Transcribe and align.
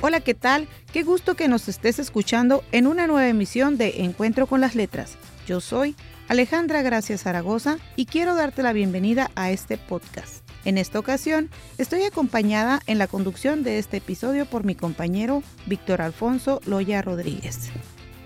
Hola, 0.00 0.20
¿qué 0.20 0.34
tal? 0.34 0.68
Qué 0.92 1.02
gusto 1.02 1.34
que 1.34 1.48
nos 1.48 1.68
estés 1.68 1.98
escuchando 1.98 2.62
en 2.72 2.86
una 2.86 3.06
nueva 3.06 3.28
emisión 3.28 3.76
de 3.76 4.02
Encuentro 4.04 4.46
con 4.46 4.60
las 4.60 4.74
Letras. 4.74 5.16
Yo 5.46 5.60
soy 5.60 5.96
Alejandra 6.28 6.82
Gracias 6.82 7.22
Zaragoza 7.22 7.78
y 7.96 8.06
quiero 8.06 8.34
darte 8.34 8.62
la 8.62 8.72
bienvenida 8.72 9.30
a 9.34 9.50
este 9.50 9.76
podcast. 9.76 10.48
En 10.64 10.78
esta 10.78 10.98
ocasión 10.98 11.50
estoy 11.78 12.04
acompañada 12.04 12.80
en 12.86 12.98
la 12.98 13.06
conducción 13.06 13.62
de 13.62 13.78
este 13.78 13.98
episodio 13.98 14.46
por 14.46 14.64
mi 14.64 14.74
compañero 14.74 15.42
Víctor 15.66 16.00
Alfonso 16.02 16.60
Loya 16.66 17.02
Rodríguez. 17.02 17.70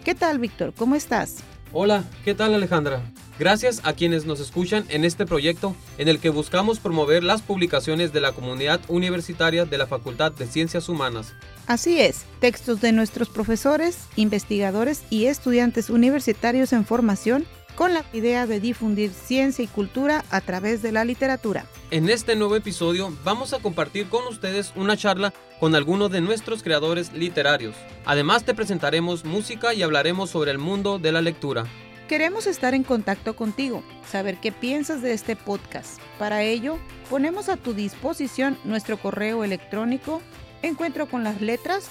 ¿Qué 0.05 0.15
tal, 0.15 0.38
Víctor? 0.38 0.74
¿Cómo 0.77 0.95
estás? 0.95 1.38
Hola, 1.73 2.05
¿qué 2.24 2.35
tal 2.35 2.55
Alejandra? 2.55 3.02
Gracias 3.39 3.81
a 3.85 3.95
quienes 3.95 4.27
nos 4.27 4.41
escuchan 4.41 4.85
en 4.89 5.05
este 5.05 5.27
proyecto 5.27 5.75
en 5.99 6.09
el 6.09 6.19
que 6.19 6.29
buscamos 6.29 6.79
promover 6.79 7.25
las 7.25 7.43
publicaciones 7.43 8.13
de 8.13 8.21
la 8.21 8.33
comunidad 8.33 8.80
universitaria 8.89 9.65
de 9.65 9.79
la 9.79 9.87
Facultad 9.87 10.33
de 10.33 10.47
Ciencias 10.47 10.89
Humanas. 10.89 11.33
Así 11.66 12.01
es, 12.01 12.24
textos 12.41 12.80
de 12.80 12.93
nuestros 12.93 13.29
profesores, 13.29 14.07
investigadores 14.16 15.02
y 15.09 15.27
estudiantes 15.27 15.89
universitarios 15.89 16.73
en 16.73 16.85
formación 16.85 17.47
con 17.74 17.95
la 17.95 18.05
idea 18.13 18.47
de 18.47 18.61
difundir 18.61 19.11
ciencia 19.11 19.65
y 19.65 19.67
cultura 19.67 20.24
a 20.30 20.43
través 20.43 20.83
de 20.83 20.93
la 20.93 21.05
literatura. 21.05 21.65
En 21.91 22.11
este 22.11 22.37
nuevo 22.37 22.55
episodio 22.55 23.13
vamos 23.24 23.55
a 23.55 23.61
compartir 23.61 24.09
con 24.09 24.27
ustedes 24.27 24.73
una 24.77 24.96
charla 24.96 25.33
con 25.59 25.74
algunos 25.74 26.11
de 26.11 26.21
nuestros 26.21 26.63
creadores 26.63 27.13
literarios. 27.13 27.74
Además 28.05 28.45
te 28.45 28.55
presentaremos 28.55 29.24
música 29.24 29.73
y 29.73 29.83
hablaremos 29.83 30.30
sobre 30.30 30.51
el 30.51 30.59
mundo 30.59 30.99
de 30.99 31.13
la 31.13 31.23
lectura. 31.23 31.65
Queremos 32.09 32.47
estar 32.47 32.75
en 32.75 32.83
contacto 32.83 33.37
contigo, 33.37 33.83
saber 34.07 34.39
qué 34.39 34.53
piensas 34.53 35.03
de 35.03 35.13
este 35.13 35.37
podcast. 35.37 36.01
Para 36.19 36.43
ello, 36.43 36.79
ponemos 37.09 37.49
a 37.49 37.57
tu 37.57 37.75
disposición 37.75 38.59
nuestro 38.65 38.99
correo 38.99 39.45
electrónico 39.45 40.21
encuentro 40.63 41.09
con 41.09 41.25
las 41.25 41.41
letras 41.41 41.91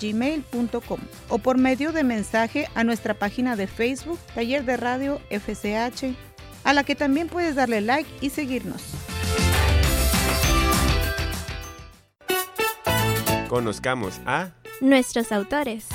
gmail.com 0.00 1.00
o 1.28 1.38
por 1.38 1.58
medio 1.58 1.92
de 1.92 2.04
mensaje 2.04 2.68
a 2.74 2.84
nuestra 2.84 3.14
página 3.14 3.56
de 3.56 3.66
Facebook 3.66 4.18
Taller 4.34 4.64
de 4.64 4.76
Radio 4.76 5.20
FCH, 5.30 6.14
a 6.64 6.72
la 6.72 6.84
que 6.84 6.94
también 6.94 7.28
puedes 7.28 7.54
darle 7.54 7.80
like 7.80 8.10
y 8.20 8.30
seguirnos. 8.30 8.82
Conozcamos 13.48 14.20
a 14.26 14.50
nuestros 14.80 15.30
autores. 15.30 15.86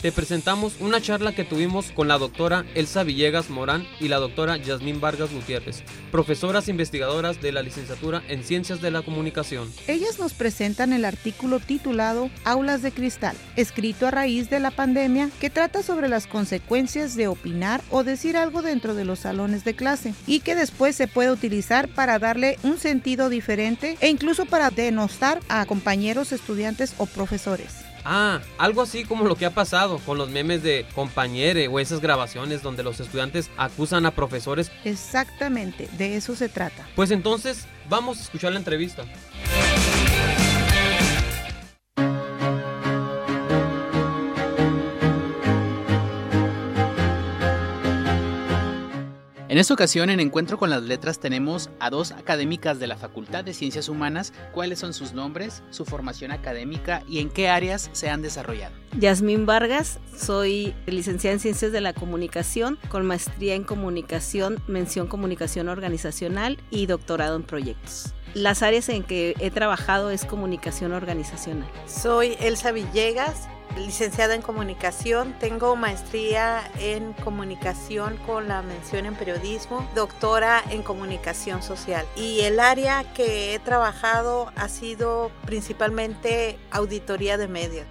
Te 0.00 0.12
presentamos 0.12 0.74
una 0.80 1.00
charla 1.00 1.34
que 1.34 1.44
tuvimos 1.44 1.90
con 1.90 2.06
la 2.06 2.18
doctora 2.18 2.64
Elsa 2.74 3.02
Villegas 3.02 3.50
Morán 3.50 3.86
y 3.98 4.08
la 4.08 4.18
doctora 4.18 4.56
Yasmín 4.56 5.00
Vargas 5.00 5.32
Gutiérrez, 5.32 5.82
profesoras 6.12 6.68
investigadoras 6.68 7.40
de 7.40 7.50
la 7.50 7.62
licenciatura 7.62 8.22
en 8.28 8.44
Ciencias 8.44 8.80
de 8.80 8.92
la 8.92 9.02
Comunicación. 9.02 9.68
Ellas 9.88 10.18
nos 10.18 10.34
presentan 10.34 10.92
el 10.92 11.04
artículo 11.04 11.58
titulado 11.58 12.30
Aulas 12.44 12.82
de 12.82 12.92
Cristal, 12.92 13.36
escrito 13.56 14.06
a 14.06 14.12
raíz 14.12 14.48
de 14.50 14.60
la 14.60 14.70
pandemia, 14.70 15.30
que 15.40 15.50
trata 15.50 15.82
sobre 15.82 16.08
las 16.08 16.26
consecuencias 16.26 17.16
de 17.16 17.26
opinar 17.26 17.82
o 17.90 18.04
decir 18.04 18.36
algo 18.36 18.62
dentro 18.62 18.94
de 18.94 19.04
los 19.04 19.20
salones 19.20 19.64
de 19.64 19.74
clase 19.74 20.14
y 20.26 20.40
que 20.40 20.54
después 20.54 20.94
se 20.94 21.08
puede 21.08 21.32
utilizar 21.32 21.88
para 21.88 22.18
darle 22.18 22.58
un 22.62 22.78
sentido 22.78 23.28
diferente 23.28 23.96
e 24.00 24.08
incluso 24.08 24.46
para 24.46 24.70
denostar 24.70 25.40
a 25.48 25.66
compañeros, 25.66 26.30
estudiantes 26.30 26.94
o 26.98 27.06
profesores. 27.06 27.87
Ah, 28.10 28.40
algo 28.56 28.80
así 28.80 29.04
como 29.04 29.26
lo 29.26 29.36
que 29.36 29.44
ha 29.44 29.50
pasado 29.50 29.98
con 29.98 30.16
los 30.16 30.30
memes 30.30 30.62
de 30.62 30.86
compañere 30.94 31.68
o 31.68 31.78
esas 31.78 32.00
grabaciones 32.00 32.62
donde 32.62 32.82
los 32.82 33.00
estudiantes 33.00 33.50
acusan 33.58 34.06
a 34.06 34.12
profesores. 34.12 34.72
Exactamente, 34.86 35.90
de 35.98 36.16
eso 36.16 36.34
se 36.34 36.48
trata. 36.48 36.88
Pues 36.96 37.10
entonces, 37.10 37.66
vamos 37.90 38.16
a 38.16 38.22
escuchar 38.22 38.52
la 38.52 38.60
entrevista. 38.60 39.04
En 49.48 49.56
esta 49.56 49.72
ocasión, 49.72 50.10
en 50.10 50.20
Encuentro 50.20 50.58
con 50.58 50.68
las 50.68 50.82
Letras, 50.82 51.20
tenemos 51.20 51.70
a 51.80 51.88
dos 51.88 52.12
académicas 52.12 52.78
de 52.78 52.86
la 52.86 52.98
Facultad 52.98 53.44
de 53.44 53.54
Ciencias 53.54 53.88
Humanas. 53.88 54.34
¿Cuáles 54.52 54.78
son 54.78 54.92
sus 54.92 55.14
nombres, 55.14 55.62
su 55.70 55.86
formación 55.86 56.32
académica 56.32 57.02
y 57.08 57.20
en 57.20 57.30
qué 57.30 57.48
áreas 57.48 57.88
se 57.92 58.10
han 58.10 58.20
desarrollado? 58.20 58.74
Yasmín 58.98 59.46
Vargas, 59.46 60.00
soy 60.14 60.74
licenciada 60.84 61.32
en 61.32 61.40
Ciencias 61.40 61.72
de 61.72 61.80
la 61.80 61.94
Comunicación, 61.94 62.78
con 62.90 63.06
maestría 63.06 63.54
en 63.54 63.64
Comunicación, 63.64 64.62
mención 64.66 65.06
Comunicación 65.06 65.70
Organizacional 65.70 66.58
y 66.68 66.84
doctorado 66.84 67.34
en 67.34 67.42
Proyectos. 67.42 68.12
Las 68.34 68.62
áreas 68.62 68.90
en 68.90 69.02
que 69.02 69.34
he 69.40 69.50
trabajado 69.50 70.10
es 70.10 70.26
comunicación 70.26 70.92
organizacional. 70.92 71.70
Soy 71.86 72.36
Elsa 72.40 72.70
Villegas, 72.70 73.48
licenciada 73.76 74.34
en 74.34 74.42
comunicación, 74.42 75.34
tengo 75.38 75.76
maestría 75.76 76.70
en 76.78 77.12
comunicación 77.12 78.16
con 78.26 78.48
la 78.48 78.62
mención 78.62 79.06
en 79.06 79.14
periodismo, 79.14 79.88
doctora 79.94 80.62
en 80.70 80.82
comunicación 80.82 81.62
social. 81.62 82.06
Y 82.16 82.40
el 82.40 82.60
área 82.60 83.04
que 83.14 83.54
he 83.54 83.58
trabajado 83.58 84.52
ha 84.56 84.68
sido 84.68 85.30
principalmente 85.46 86.58
auditoría 86.70 87.36
de 87.36 87.48
medios. 87.48 87.86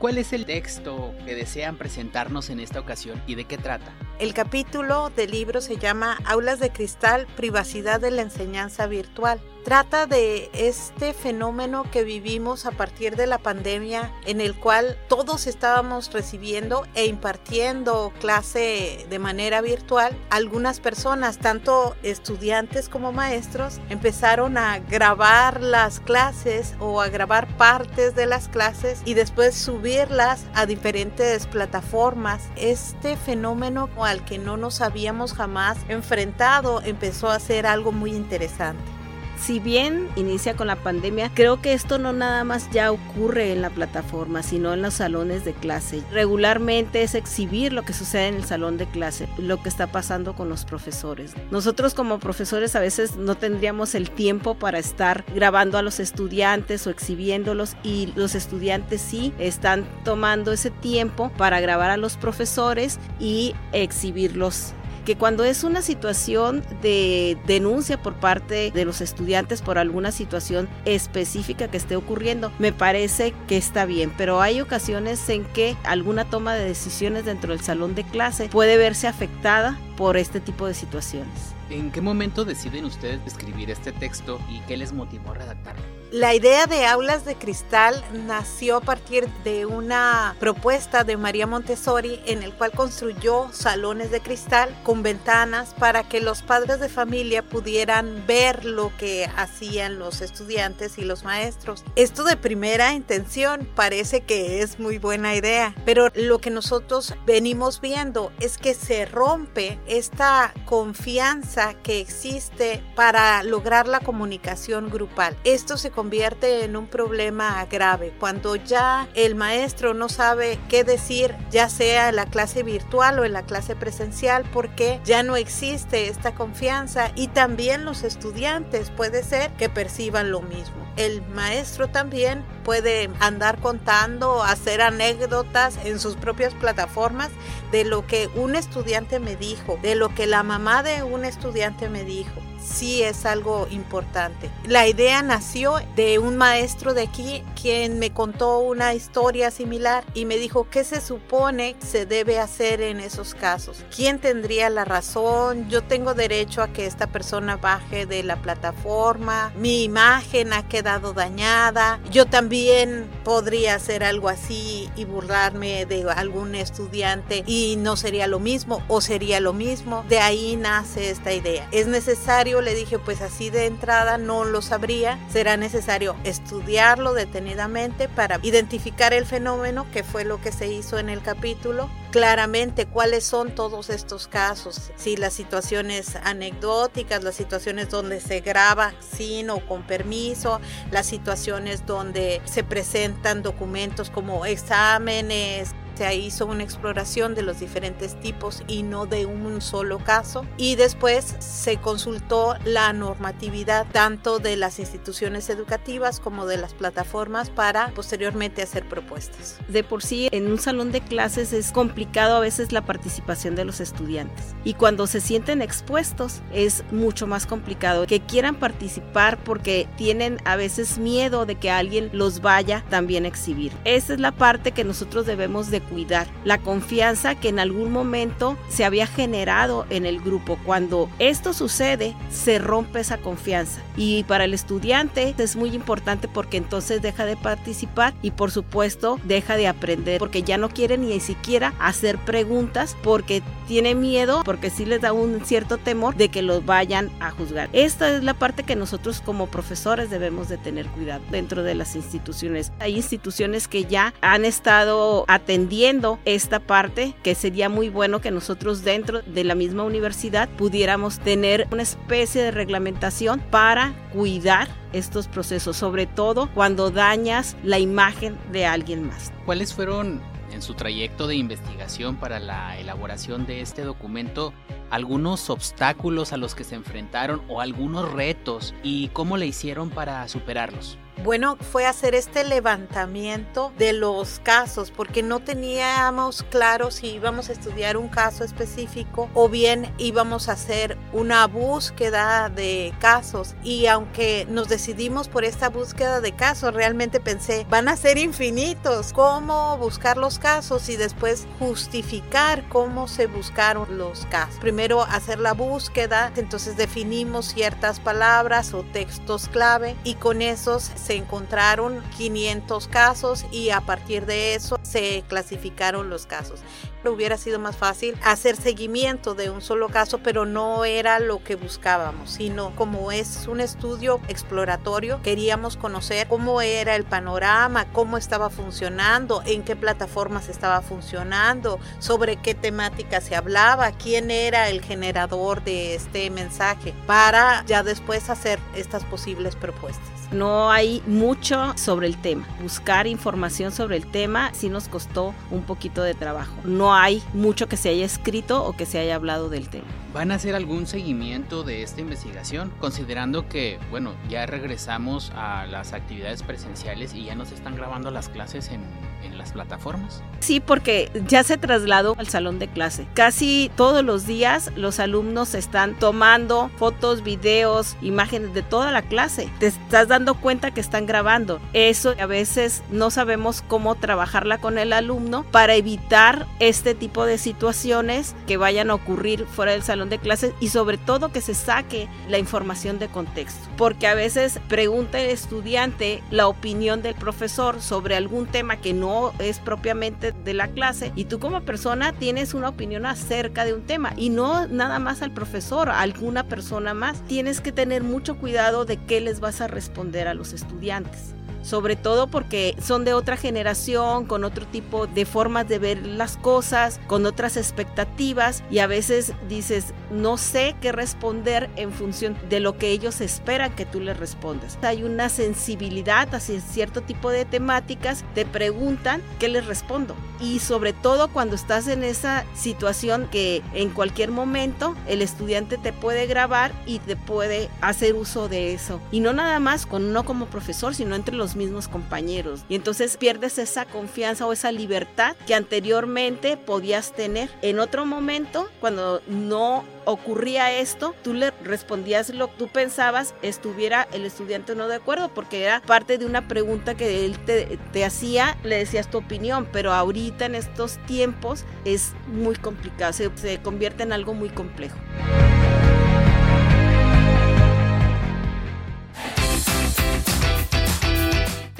¿Cuál 0.00 0.16
es 0.16 0.32
el 0.32 0.46
texto 0.46 1.14
que 1.26 1.34
desean 1.34 1.76
presentarnos 1.76 2.48
en 2.48 2.58
esta 2.58 2.80
ocasión 2.80 3.22
y 3.26 3.34
de 3.34 3.44
qué 3.44 3.58
trata? 3.58 3.92
El 4.18 4.32
capítulo 4.32 5.10
del 5.10 5.30
libro 5.30 5.60
se 5.60 5.76
llama 5.76 6.16
Aulas 6.24 6.58
de 6.58 6.70
Cristal, 6.70 7.26
Privacidad 7.36 8.00
de 8.00 8.10
la 8.10 8.22
Enseñanza 8.22 8.86
Virtual. 8.86 9.42
Trata 9.64 10.06
de 10.06 10.50
este 10.54 11.12
fenómeno 11.12 11.84
que 11.90 12.02
vivimos 12.02 12.64
a 12.64 12.70
partir 12.70 13.14
de 13.14 13.26
la 13.26 13.36
pandemia 13.36 14.10
en 14.24 14.40
el 14.40 14.54
cual 14.54 14.98
todos 15.06 15.46
estábamos 15.46 16.10
recibiendo 16.12 16.86
e 16.94 17.04
impartiendo 17.04 18.10
clase 18.20 19.06
de 19.10 19.18
manera 19.18 19.60
virtual. 19.60 20.16
Algunas 20.30 20.80
personas, 20.80 21.38
tanto 21.38 21.94
estudiantes 22.02 22.88
como 22.88 23.12
maestros, 23.12 23.80
empezaron 23.90 24.56
a 24.56 24.78
grabar 24.78 25.62
las 25.62 26.00
clases 26.00 26.74
o 26.80 27.02
a 27.02 27.08
grabar 27.08 27.46
partes 27.58 28.14
de 28.14 28.24
las 28.24 28.48
clases 28.48 29.02
y 29.04 29.12
después 29.12 29.54
subirlas 29.54 30.46
a 30.54 30.64
diferentes 30.64 31.46
plataformas. 31.46 32.48
Este 32.56 33.16
fenómeno 33.16 33.90
al 33.98 34.24
que 34.24 34.38
no 34.38 34.56
nos 34.56 34.80
habíamos 34.80 35.34
jamás 35.34 35.76
enfrentado 35.88 36.80
empezó 36.82 37.28
a 37.28 37.38
ser 37.38 37.66
algo 37.66 37.92
muy 37.92 38.14
interesante 38.14 38.99
si 39.40 39.58
bien 39.58 40.08
inicia 40.16 40.54
con 40.54 40.66
la 40.66 40.76
pandemia, 40.76 41.30
creo 41.34 41.62
que 41.62 41.72
esto 41.72 41.98
no 41.98 42.12
nada 42.12 42.44
más 42.44 42.70
ya 42.70 42.92
ocurre 42.92 43.52
en 43.52 43.62
la 43.62 43.70
plataforma, 43.70 44.42
sino 44.42 44.74
en 44.74 44.82
los 44.82 44.94
salones 44.94 45.44
de 45.44 45.54
clase. 45.54 46.02
Regularmente 46.12 47.02
es 47.02 47.14
exhibir 47.14 47.72
lo 47.72 47.82
que 47.82 47.92
sucede 47.92 48.28
en 48.28 48.34
el 48.34 48.44
salón 48.44 48.76
de 48.76 48.86
clase, 48.86 49.28
lo 49.38 49.62
que 49.62 49.68
está 49.68 49.86
pasando 49.86 50.34
con 50.34 50.48
los 50.48 50.64
profesores. 50.64 51.32
Nosotros 51.50 51.94
como 51.94 52.18
profesores 52.18 52.76
a 52.76 52.80
veces 52.80 53.16
no 53.16 53.34
tendríamos 53.34 53.94
el 53.94 54.10
tiempo 54.10 54.54
para 54.54 54.78
estar 54.78 55.24
grabando 55.34 55.78
a 55.78 55.82
los 55.82 56.00
estudiantes 56.00 56.86
o 56.86 56.90
exhibiéndolos 56.90 57.76
y 57.82 58.12
los 58.16 58.34
estudiantes 58.34 59.00
sí 59.00 59.32
están 59.38 59.86
tomando 60.04 60.52
ese 60.52 60.70
tiempo 60.70 61.30
para 61.36 61.60
grabar 61.60 61.90
a 61.90 61.96
los 61.96 62.16
profesores 62.16 62.98
y 63.18 63.54
exhibirlos 63.72 64.74
que 65.10 65.16
cuando 65.16 65.42
es 65.42 65.64
una 65.64 65.82
situación 65.82 66.62
de 66.82 67.36
denuncia 67.44 68.00
por 68.00 68.14
parte 68.14 68.70
de 68.70 68.84
los 68.84 69.00
estudiantes 69.00 69.60
por 69.60 69.76
alguna 69.76 70.12
situación 70.12 70.68
específica 70.84 71.66
que 71.66 71.78
esté 71.78 71.96
ocurriendo, 71.96 72.52
me 72.60 72.72
parece 72.72 73.34
que 73.48 73.56
está 73.56 73.86
bien, 73.86 74.12
pero 74.16 74.40
hay 74.40 74.60
ocasiones 74.60 75.28
en 75.28 75.44
que 75.46 75.76
alguna 75.82 76.26
toma 76.26 76.54
de 76.54 76.64
decisiones 76.64 77.24
dentro 77.24 77.52
del 77.52 77.60
salón 77.60 77.96
de 77.96 78.04
clase 78.04 78.48
puede 78.50 78.76
verse 78.76 79.08
afectada 79.08 79.76
por 80.00 80.16
este 80.16 80.40
tipo 80.40 80.66
de 80.66 80.72
situaciones. 80.72 81.54
¿En 81.68 81.92
qué 81.92 82.00
momento 82.00 82.46
deciden 82.46 82.86
ustedes 82.86 83.20
escribir 83.26 83.70
este 83.70 83.92
texto 83.92 84.40
y 84.48 84.60
qué 84.60 84.78
les 84.78 84.94
motivó 84.94 85.32
a 85.32 85.34
redactarlo? 85.34 85.82
La 86.10 86.34
idea 86.34 86.66
de 86.66 86.86
aulas 86.86 87.24
de 87.24 87.36
cristal 87.36 88.02
nació 88.26 88.78
a 88.78 88.80
partir 88.80 89.28
de 89.44 89.64
una 89.64 90.34
propuesta 90.40 91.04
de 91.04 91.16
María 91.16 91.46
Montessori 91.46 92.20
en 92.26 92.42
el 92.42 92.52
cual 92.52 92.72
construyó 92.72 93.52
salones 93.52 94.10
de 94.10 94.20
cristal 94.20 94.76
con 94.82 95.04
ventanas 95.04 95.72
para 95.78 96.08
que 96.08 96.20
los 96.20 96.42
padres 96.42 96.80
de 96.80 96.88
familia 96.88 97.48
pudieran 97.48 98.26
ver 98.26 98.64
lo 98.64 98.90
que 98.96 99.30
hacían 99.36 100.00
los 100.00 100.20
estudiantes 100.20 100.98
y 100.98 101.04
los 101.04 101.22
maestros. 101.22 101.84
Esto 101.94 102.24
de 102.24 102.36
primera 102.36 102.92
intención 102.92 103.68
parece 103.76 104.22
que 104.22 104.62
es 104.62 104.80
muy 104.80 104.98
buena 104.98 105.36
idea, 105.36 105.76
pero 105.84 106.08
lo 106.16 106.40
que 106.40 106.50
nosotros 106.50 107.14
venimos 107.24 107.80
viendo 107.80 108.32
es 108.40 108.58
que 108.58 108.74
se 108.74 109.04
rompe 109.04 109.78
esta 109.90 110.54
confianza 110.66 111.74
que 111.74 112.00
existe 112.00 112.82
para 112.94 113.42
lograr 113.42 113.88
la 113.88 113.98
comunicación 113.98 114.88
grupal. 114.88 115.36
Esto 115.42 115.76
se 115.76 115.90
convierte 115.90 116.64
en 116.64 116.76
un 116.76 116.86
problema 116.86 117.66
grave. 117.66 118.14
Cuando 118.20 118.54
ya 118.54 119.08
el 119.14 119.34
maestro 119.34 119.92
no 119.92 120.08
sabe 120.08 120.60
qué 120.68 120.84
decir, 120.84 121.34
ya 121.50 121.68
sea 121.68 122.08
en 122.10 122.16
la 122.16 122.26
clase 122.26 122.62
virtual 122.62 123.18
o 123.18 123.24
en 123.24 123.32
la 123.32 123.42
clase 123.42 123.74
presencial, 123.74 124.44
porque 124.52 125.00
ya 125.04 125.24
no 125.24 125.36
existe 125.36 126.06
esta 126.06 126.34
confianza 126.34 127.10
y 127.16 127.26
también 127.28 127.84
los 127.84 128.04
estudiantes 128.04 128.90
puede 128.90 129.24
ser 129.24 129.50
que 129.52 129.68
perciban 129.68 130.30
lo 130.30 130.40
mismo. 130.40 130.76
El 130.96 131.22
maestro 131.22 131.88
también 131.88 132.44
puede 132.64 133.10
andar 133.20 133.60
contando, 133.60 134.42
hacer 134.42 134.82
anécdotas 134.82 135.78
en 135.84 135.98
sus 135.98 136.14
propias 136.16 136.54
plataformas 136.54 137.30
de 137.72 137.84
lo 137.84 138.06
que 138.06 138.28
un 138.34 138.54
estudiante 138.54 139.18
me 139.18 139.36
dijo, 139.36 139.78
de 139.82 139.94
lo 139.94 140.14
que 140.14 140.26
la 140.26 140.42
mamá 140.42 140.82
de 140.82 141.02
un 141.02 141.24
estudiante 141.24 141.88
me 141.88 142.04
dijo 142.04 142.40
sí 142.62 143.02
es 143.02 143.26
algo 143.26 143.66
importante. 143.70 144.50
La 144.66 144.86
idea 144.86 145.22
nació 145.22 145.76
de 145.96 146.18
un 146.18 146.36
maestro 146.36 146.94
de 146.94 147.02
aquí 147.02 147.42
quien 147.60 147.98
me 147.98 148.10
contó 148.12 148.58
una 148.58 148.94
historia 148.94 149.50
similar 149.50 150.04
y 150.14 150.24
me 150.24 150.36
dijo 150.36 150.68
qué 150.70 150.84
se 150.84 151.00
supone 151.00 151.76
se 151.80 152.06
debe 152.06 152.38
hacer 152.38 152.80
en 152.80 153.00
esos 153.00 153.34
casos. 153.34 153.84
¿Quién 153.94 154.18
tendría 154.18 154.70
la 154.70 154.84
razón? 154.84 155.68
Yo 155.68 155.82
tengo 155.82 156.14
derecho 156.14 156.62
a 156.62 156.68
que 156.68 156.86
esta 156.86 157.06
persona 157.06 157.56
baje 157.56 158.06
de 158.06 158.22
la 158.22 158.36
plataforma. 158.36 159.52
Mi 159.56 159.84
imagen 159.84 160.52
ha 160.52 160.68
quedado 160.68 161.12
dañada. 161.12 162.00
Yo 162.10 162.26
también 162.26 163.08
podría 163.24 163.74
hacer 163.74 164.04
algo 164.04 164.28
así 164.28 164.90
y 164.96 165.04
burlarme 165.04 165.86
de 165.86 166.10
algún 166.10 166.54
estudiante 166.54 167.44
y 167.46 167.76
no 167.76 167.96
sería 167.96 168.26
lo 168.26 168.38
mismo 168.38 168.82
o 168.88 169.00
sería 169.00 169.40
lo 169.40 169.52
mismo. 169.52 170.04
De 170.08 170.18
ahí 170.18 170.56
nace 170.56 171.10
esta 171.10 171.32
idea. 171.32 171.68
Es 171.72 171.86
necesario 171.86 172.49
le 172.60 172.74
dije, 172.74 172.98
pues 172.98 173.20
así 173.20 173.50
de 173.50 173.66
entrada 173.66 174.18
no 174.18 174.44
lo 174.44 174.62
sabría, 174.62 175.18
será 175.30 175.56
necesario 175.56 176.16
estudiarlo 176.24 177.14
detenidamente 177.14 178.08
para 178.08 178.40
identificar 178.42 179.12
el 179.12 179.24
fenómeno, 179.24 179.86
que 179.92 180.02
fue 180.02 180.24
lo 180.24 180.40
que 180.40 180.50
se 180.50 180.66
hizo 180.66 180.98
en 180.98 181.08
el 181.08 181.22
capítulo, 181.22 181.88
claramente 182.10 182.86
cuáles 182.86 183.22
son 183.22 183.54
todos 183.54 183.90
estos 183.90 184.26
casos, 184.26 184.90
si 184.96 185.16
las 185.16 185.32
situaciones 185.32 186.16
anecdóticas, 186.16 187.22
las 187.22 187.36
situaciones 187.36 187.88
donde 187.90 188.20
se 188.20 188.40
graba 188.40 188.92
sin 189.00 189.50
o 189.50 189.64
con 189.66 189.86
permiso, 189.86 190.60
las 190.90 191.06
situaciones 191.06 191.86
donde 191.86 192.42
se 192.44 192.64
presentan 192.64 193.42
documentos 193.42 194.10
como 194.10 194.44
exámenes, 194.44 195.70
se 196.00 196.16
hizo 196.16 196.46
una 196.46 196.62
exploración 196.62 197.34
de 197.34 197.42
los 197.42 197.60
diferentes 197.60 198.18
tipos 198.18 198.62
y 198.66 198.84
no 198.84 199.04
de 199.04 199.26
un 199.26 199.60
solo 199.60 199.98
caso. 199.98 200.46
Y 200.56 200.76
después 200.76 201.36
se 201.40 201.76
consultó 201.76 202.54
la 202.64 202.94
normatividad 202.94 203.86
tanto 203.92 204.38
de 204.38 204.56
las 204.56 204.78
instituciones 204.78 205.50
educativas 205.50 206.18
como 206.18 206.46
de 206.46 206.56
las 206.56 206.72
plataformas 206.72 207.50
para 207.50 207.88
posteriormente 207.88 208.62
hacer 208.62 208.88
propuestas. 208.88 209.58
De 209.68 209.84
por 209.84 210.02
sí, 210.02 210.30
en 210.32 210.50
un 210.50 210.58
salón 210.58 210.90
de 210.90 211.02
clases 211.02 211.52
es 211.52 211.70
complicado 211.70 212.36
a 212.36 212.40
veces 212.40 212.72
la 212.72 212.80
participación 212.80 213.54
de 213.54 213.66
los 213.66 213.80
estudiantes. 213.80 214.54
Y 214.64 214.72
cuando 214.74 215.06
se 215.06 215.20
sienten 215.20 215.60
expuestos 215.60 216.40
es 216.50 216.82
mucho 216.92 217.26
más 217.26 217.44
complicado 217.44 218.06
que 218.06 218.20
quieran 218.20 218.54
participar 218.54 219.36
porque 219.44 219.86
tienen 219.98 220.38
a 220.46 220.56
veces 220.56 220.96
miedo 220.96 221.44
de 221.44 221.56
que 221.56 221.70
alguien 221.70 222.08
los 222.14 222.40
vaya 222.40 222.86
también 222.88 223.26
a 223.26 223.28
exhibir. 223.28 223.70
Esa 223.84 224.14
es 224.14 224.20
la 224.20 224.32
parte 224.32 224.72
que 224.72 224.82
nosotros 224.82 225.26
debemos 225.26 225.70
de 225.70 225.82
cuidar, 225.90 226.28
la 226.44 226.58
confianza 226.58 227.34
que 227.34 227.48
en 227.48 227.58
algún 227.58 227.92
momento 227.92 228.56
se 228.68 228.84
había 228.84 229.06
generado 229.06 229.86
en 229.90 230.06
el 230.06 230.20
grupo. 230.20 230.58
Cuando 230.64 231.10
esto 231.18 231.52
sucede, 231.52 232.14
se 232.30 232.58
rompe 232.58 233.00
esa 233.00 233.18
confianza. 233.18 233.82
Y 233.96 234.24
para 234.24 234.44
el 234.44 234.54
estudiante 234.54 235.34
es 235.36 235.56
muy 235.56 235.74
importante 235.74 236.28
porque 236.28 236.56
entonces 236.56 237.02
deja 237.02 237.24
de 237.24 237.36
participar 237.36 238.14
y 238.22 238.30
por 238.30 238.50
supuesto 238.50 239.18
deja 239.24 239.56
de 239.56 239.68
aprender 239.68 240.18
porque 240.18 240.42
ya 240.42 240.56
no 240.56 240.68
quiere 240.68 240.96
ni 240.96 241.18
siquiera 241.20 241.74
hacer 241.78 242.18
preguntas 242.18 242.96
porque 243.02 243.42
tiene 243.66 243.94
miedo, 243.94 244.42
porque 244.44 244.70
sí 244.70 244.84
les 244.84 245.00
da 245.00 245.12
un 245.12 245.44
cierto 245.44 245.78
temor 245.78 246.16
de 246.16 246.28
que 246.28 246.42
los 246.42 246.64
vayan 246.66 247.10
a 247.20 247.30
juzgar. 247.30 247.68
Esta 247.72 248.16
es 248.16 248.24
la 248.24 248.34
parte 248.34 248.64
que 248.64 248.76
nosotros 248.76 249.20
como 249.20 249.46
profesores 249.46 250.10
debemos 250.10 250.48
de 250.48 250.58
tener 250.58 250.86
cuidado 250.86 251.22
dentro 251.30 251.62
de 251.62 251.74
las 251.74 251.94
instituciones. 251.96 252.72
Hay 252.80 252.96
instituciones 252.96 253.68
que 253.68 253.84
ya 253.84 254.12
han 254.20 254.44
estado 254.44 255.24
atendiendo 255.28 255.79
esta 256.26 256.60
parte 256.60 257.14
que 257.22 257.34
sería 257.34 257.70
muy 257.70 257.88
bueno 257.88 258.20
que 258.20 258.30
nosotros 258.30 258.84
dentro 258.84 259.22
de 259.22 259.44
la 259.44 259.54
misma 259.54 259.84
universidad 259.84 260.48
pudiéramos 260.50 261.18
tener 261.20 261.66
una 261.72 261.82
especie 261.82 262.42
de 262.42 262.50
reglamentación 262.50 263.40
para 263.50 263.94
cuidar 264.12 264.68
estos 264.92 265.26
procesos, 265.26 265.78
sobre 265.78 266.06
todo 266.06 266.50
cuando 266.52 266.90
dañas 266.90 267.56
la 267.64 267.78
imagen 267.78 268.36
de 268.52 268.66
alguien 268.66 269.06
más. 269.06 269.32
¿Cuáles 269.46 269.72
fueron 269.72 270.20
en 270.52 270.60
su 270.60 270.74
trayecto 270.74 271.26
de 271.26 271.36
investigación 271.36 272.16
para 272.16 272.40
la 272.40 272.78
elaboración 272.78 273.46
de 273.46 273.62
este 273.62 273.82
documento 273.82 274.52
algunos 274.90 275.48
obstáculos 275.48 276.34
a 276.34 276.36
los 276.36 276.54
que 276.54 276.64
se 276.64 276.74
enfrentaron 276.74 277.40
o 277.48 277.62
algunos 277.62 278.12
retos 278.12 278.74
y 278.82 279.08
cómo 279.08 279.38
le 279.38 279.46
hicieron 279.46 279.88
para 279.88 280.28
superarlos? 280.28 280.98
Bueno, 281.22 281.58
fue 281.60 281.84
hacer 281.84 282.14
este 282.14 282.44
levantamiento 282.44 283.72
de 283.76 283.92
los 283.92 284.40
casos 284.42 284.90
porque 284.90 285.22
no 285.22 285.40
teníamos 285.40 286.42
claro 286.44 286.90
si 286.90 287.08
íbamos 287.08 287.50
a 287.50 287.52
estudiar 287.52 287.98
un 287.98 288.08
caso 288.08 288.42
específico 288.42 289.28
o 289.34 289.50
bien 289.50 289.92
íbamos 289.98 290.48
a 290.48 290.52
hacer 290.52 290.96
una 291.12 291.46
búsqueda 291.46 292.48
de 292.48 292.94
casos. 293.00 293.54
Y 293.62 293.86
aunque 293.86 294.46
nos 294.48 294.68
decidimos 294.68 295.28
por 295.28 295.44
esta 295.44 295.68
búsqueda 295.68 296.22
de 296.22 296.32
casos, 296.32 296.72
realmente 296.72 297.20
pensé, 297.20 297.66
van 297.68 297.88
a 297.88 297.96
ser 297.96 298.16
infinitos. 298.16 299.12
¿Cómo 299.12 299.76
buscar 299.76 300.16
los 300.16 300.38
casos 300.38 300.88
y 300.88 300.96
después 300.96 301.46
justificar 301.58 302.66
cómo 302.70 303.08
se 303.08 303.26
buscaron 303.26 303.98
los 303.98 304.24
casos? 304.26 304.58
Primero 304.60 305.02
hacer 305.02 305.38
la 305.38 305.52
búsqueda, 305.52 306.32
entonces 306.36 306.78
definimos 306.78 307.46
ciertas 307.46 308.00
palabras 308.00 308.72
o 308.72 308.84
textos 308.84 309.48
clave 309.48 309.96
y 310.02 310.14
con 310.14 310.40
esos 310.40 310.90
se 311.00 311.16
encontraron 311.16 312.02
500 312.16 312.88
casos 312.88 313.46
y 313.50 313.70
a 313.70 313.80
partir 313.80 314.26
de 314.26 314.54
eso 314.54 314.78
se 314.82 315.24
clasificaron 315.28 316.10
los 316.10 316.26
casos. 316.26 316.60
Hubiera 317.04 317.38
sido 317.38 317.58
más 317.58 317.76
fácil 317.76 318.14
hacer 318.22 318.56
seguimiento 318.56 319.34
de 319.34 319.48
un 319.48 319.62
solo 319.62 319.88
caso, 319.88 320.18
pero 320.18 320.44
no 320.44 320.84
era 320.84 321.18
lo 321.18 321.42
que 321.42 321.54
buscábamos, 321.54 322.30
sino 322.30 322.76
como 322.76 323.10
es 323.10 323.46
un 323.48 323.60
estudio 323.60 324.20
exploratorio, 324.28 325.22
queríamos 325.22 325.78
conocer 325.78 326.28
cómo 326.28 326.60
era 326.60 326.94
el 326.96 327.04
panorama, 327.04 327.86
cómo 327.92 328.18
estaba 328.18 328.50
funcionando, 328.50 329.42
en 329.46 329.62
qué 329.62 329.76
plataformas 329.76 330.50
estaba 330.50 330.82
funcionando, 330.82 331.80
sobre 332.00 332.36
qué 332.36 332.54
temática 332.54 333.22
se 333.22 333.34
hablaba, 333.34 333.92
quién 333.92 334.30
era 334.30 334.68
el 334.68 334.82
generador 334.82 335.64
de 335.64 335.94
este 335.94 336.28
mensaje, 336.28 336.92
para 337.06 337.64
ya 337.64 337.82
después 337.82 338.28
hacer 338.28 338.58
estas 338.74 339.04
posibles 339.04 339.56
propuestas. 339.56 340.19
No 340.32 340.70
hay 340.70 341.02
mucho 341.06 341.72
sobre 341.76 342.06
el 342.06 342.16
tema. 342.16 342.46
Buscar 342.60 343.06
información 343.06 343.72
sobre 343.72 343.96
el 343.96 344.06
tema 344.06 344.52
sí 344.54 344.68
nos 344.68 344.88
costó 344.88 345.34
un 345.50 345.62
poquito 345.62 346.02
de 346.02 346.14
trabajo. 346.14 346.54
No 346.64 346.94
hay 346.94 347.22
mucho 347.34 347.68
que 347.68 347.76
se 347.76 347.88
haya 347.88 348.04
escrito 348.04 348.64
o 348.64 348.76
que 348.76 348.86
se 348.86 348.98
haya 348.98 349.16
hablado 349.16 349.48
del 349.48 349.68
tema. 349.68 349.86
¿Van 350.12 350.32
a 350.32 350.34
hacer 350.34 350.56
algún 350.56 350.88
seguimiento 350.88 351.62
de 351.62 351.82
esta 351.82 352.00
investigación? 352.00 352.72
Considerando 352.80 353.48
que, 353.48 353.78
bueno, 353.90 354.14
ya 354.28 354.44
regresamos 354.44 355.30
a 355.36 355.66
las 355.66 355.92
actividades 355.92 356.42
presenciales 356.42 357.14
y 357.14 357.24
ya 357.24 357.36
nos 357.36 357.52
están 357.52 357.76
grabando 357.76 358.10
las 358.10 358.28
clases 358.28 358.70
en, 358.70 358.82
en 359.22 359.38
las 359.38 359.52
plataformas. 359.52 360.22
Sí, 360.40 360.58
porque 360.58 361.10
ya 361.28 361.44
se 361.44 361.58
trasladó 361.58 362.16
al 362.18 362.28
salón 362.28 362.58
de 362.58 362.66
clase. 362.66 363.06
Casi 363.14 363.70
todos 363.76 364.04
los 364.04 364.26
días 364.26 364.72
los 364.74 364.98
alumnos 364.98 365.54
están 365.54 365.94
tomando 365.94 366.70
fotos, 366.76 367.22
videos, 367.22 367.96
imágenes 368.02 368.52
de 368.52 368.62
toda 368.62 368.90
la 368.90 369.02
clase. 369.02 369.48
Te 369.60 369.68
estás 369.68 370.08
dando 370.08 370.34
cuenta 370.34 370.72
que 370.72 370.80
están 370.80 371.06
grabando. 371.06 371.60
Eso 371.72 372.14
a 372.18 372.26
veces 372.26 372.82
no 372.90 373.10
sabemos 373.10 373.62
cómo 373.62 373.94
trabajarla 373.94 374.58
con 374.58 374.78
el 374.78 374.92
alumno 374.92 375.44
para 375.52 375.74
evitar 375.74 376.46
este 376.58 376.94
tipo 376.94 377.26
de 377.26 377.38
situaciones 377.38 378.34
que 378.48 378.56
vayan 378.56 378.90
a 378.90 378.94
ocurrir 378.94 379.46
fuera 379.46 379.72
del 379.72 379.82
salón 379.82 379.99
de 380.08 380.18
clases 380.18 380.52
y 380.60 380.68
sobre 380.68 380.98
todo 380.98 381.32
que 381.32 381.40
se 381.40 381.54
saque 381.54 382.08
la 382.28 382.38
información 382.38 382.98
de 382.98 383.08
contexto, 383.08 383.68
porque 383.76 384.06
a 384.06 384.14
veces 384.14 384.60
pregunta 384.68 385.20
el 385.20 385.30
estudiante 385.30 386.22
la 386.30 386.48
opinión 386.48 387.02
del 387.02 387.14
profesor 387.14 387.80
sobre 387.80 388.16
algún 388.16 388.46
tema 388.46 388.76
que 388.76 388.92
no 388.92 389.32
es 389.38 389.58
propiamente 389.58 390.32
de 390.32 390.54
la 390.54 390.68
clase 390.68 391.12
y 391.14 391.24
tú 391.24 391.38
como 391.38 391.60
persona 391.62 392.12
tienes 392.12 392.54
una 392.54 392.68
opinión 392.68 393.06
acerca 393.06 393.64
de 393.64 393.74
un 393.74 393.82
tema 393.82 394.12
y 394.16 394.30
no 394.30 394.66
nada 394.66 394.98
más 394.98 395.22
al 395.22 395.32
profesor, 395.32 395.90
alguna 395.90 396.44
persona 396.44 396.94
más. 396.94 397.22
Tienes 397.26 397.60
que 397.60 397.72
tener 397.72 398.02
mucho 398.02 398.36
cuidado 398.36 398.84
de 398.84 398.96
qué 398.96 399.20
les 399.20 399.40
vas 399.40 399.60
a 399.60 399.66
responder 399.66 400.28
a 400.28 400.34
los 400.34 400.52
estudiantes 400.52 401.34
sobre 401.62 401.96
todo 401.96 402.26
porque 402.26 402.74
son 402.80 403.04
de 403.04 403.14
otra 403.14 403.36
generación, 403.36 404.26
con 404.26 404.44
otro 404.44 404.66
tipo 404.66 405.06
de 405.06 405.24
formas 405.24 405.68
de 405.68 405.78
ver 405.78 406.06
las 406.06 406.36
cosas, 406.36 407.00
con 407.06 407.26
otras 407.26 407.56
expectativas 407.56 408.62
y 408.70 408.78
a 408.78 408.86
veces 408.86 409.32
dices, 409.48 409.92
no 410.10 410.36
sé 410.36 410.74
qué 410.80 410.92
responder 410.92 411.70
en 411.76 411.92
función 411.92 412.36
de 412.48 412.60
lo 412.60 412.76
que 412.76 412.90
ellos 412.90 413.20
esperan 413.20 413.72
que 413.72 413.86
tú 413.86 414.00
les 414.00 414.16
respondas. 414.16 414.78
Hay 414.82 415.02
una 415.02 415.28
sensibilidad 415.28 416.34
hacia 416.34 416.60
cierto 416.60 417.02
tipo 417.02 417.30
de 417.30 417.44
temáticas, 417.44 418.24
te 418.34 418.44
preguntan 418.44 419.22
qué 419.38 419.48
les 419.48 419.66
respondo 419.66 420.14
y 420.40 420.58
sobre 420.58 420.92
todo 420.92 421.28
cuando 421.28 421.54
estás 421.54 421.86
en 421.88 422.02
esa 422.02 422.44
situación 422.54 423.28
que 423.30 423.62
en 423.74 423.90
cualquier 423.90 424.30
momento 424.30 424.96
el 425.06 425.22
estudiante 425.22 425.76
te 425.76 425.92
puede 425.92 426.26
grabar 426.26 426.72
y 426.86 426.98
te 427.00 427.16
puede 427.16 427.68
hacer 427.80 428.14
uso 428.14 428.48
de 428.48 428.72
eso 428.72 429.00
y 429.12 429.20
no 429.20 429.32
nada 429.32 429.58
más 429.60 429.86
con 429.86 430.04
uno 430.04 430.24
como 430.24 430.46
profesor, 430.46 430.94
sino 430.94 431.14
entre 431.14 431.36
los 431.36 431.49
mismos 431.56 431.88
compañeros. 431.88 432.64
Y 432.68 432.74
entonces 432.74 433.16
pierdes 433.16 433.58
esa 433.58 433.84
confianza 433.84 434.46
o 434.46 434.52
esa 434.52 434.72
libertad 434.72 435.36
que 435.46 435.54
anteriormente 435.54 436.56
podías 436.56 437.12
tener. 437.12 437.50
En 437.62 437.78
otro 437.80 438.06
momento, 438.06 438.68
cuando 438.80 439.20
no 439.26 439.84
ocurría 440.04 440.72
esto, 440.72 441.14
tú 441.22 441.34
le 441.34 441.50
respondías 441.62 442.30
lo 442.30 442.48
que 442.48 442.56
tú 442.56 442.68
pensabas, 442.68 443.34
estuviera 443.42 444.08
el 444.12 444.24
estudiante 444.24 444.74
no 444.74 444.88
de 444.88 444.96
acuerdo, 444.96 445.28
porque 445.34 445.62
era 445.64 445.80
parte 445.80 446.18
de 446.18 446.26
una 446.26 446.48
pregunta 446.48 446.94
que 446.94 447.24
él 447.24 447.38
te, 447.38 447.78
te 447.92 448.04
hacía, 448.04 448.56
le 448.64 448.76
decías 448.76 449.10
tu 449.10 449.18
opinión, 449.18 449.68
pero 449.72 449.92
ahorita 449.92 450.46
en 450.46 450.54
estos 450.54 450.98
tiempos 451.06 451.64
es 451.84 452.12
muy 452.26 452.56
complicado, 452.56 453.12
se, 453.12 453.30
se 453.36 453.60
convierte 453.60 454.02
en 454.02 454.12
algo 454.12 454.34
muy 454.34 454.50
complejo. 454.50 454.96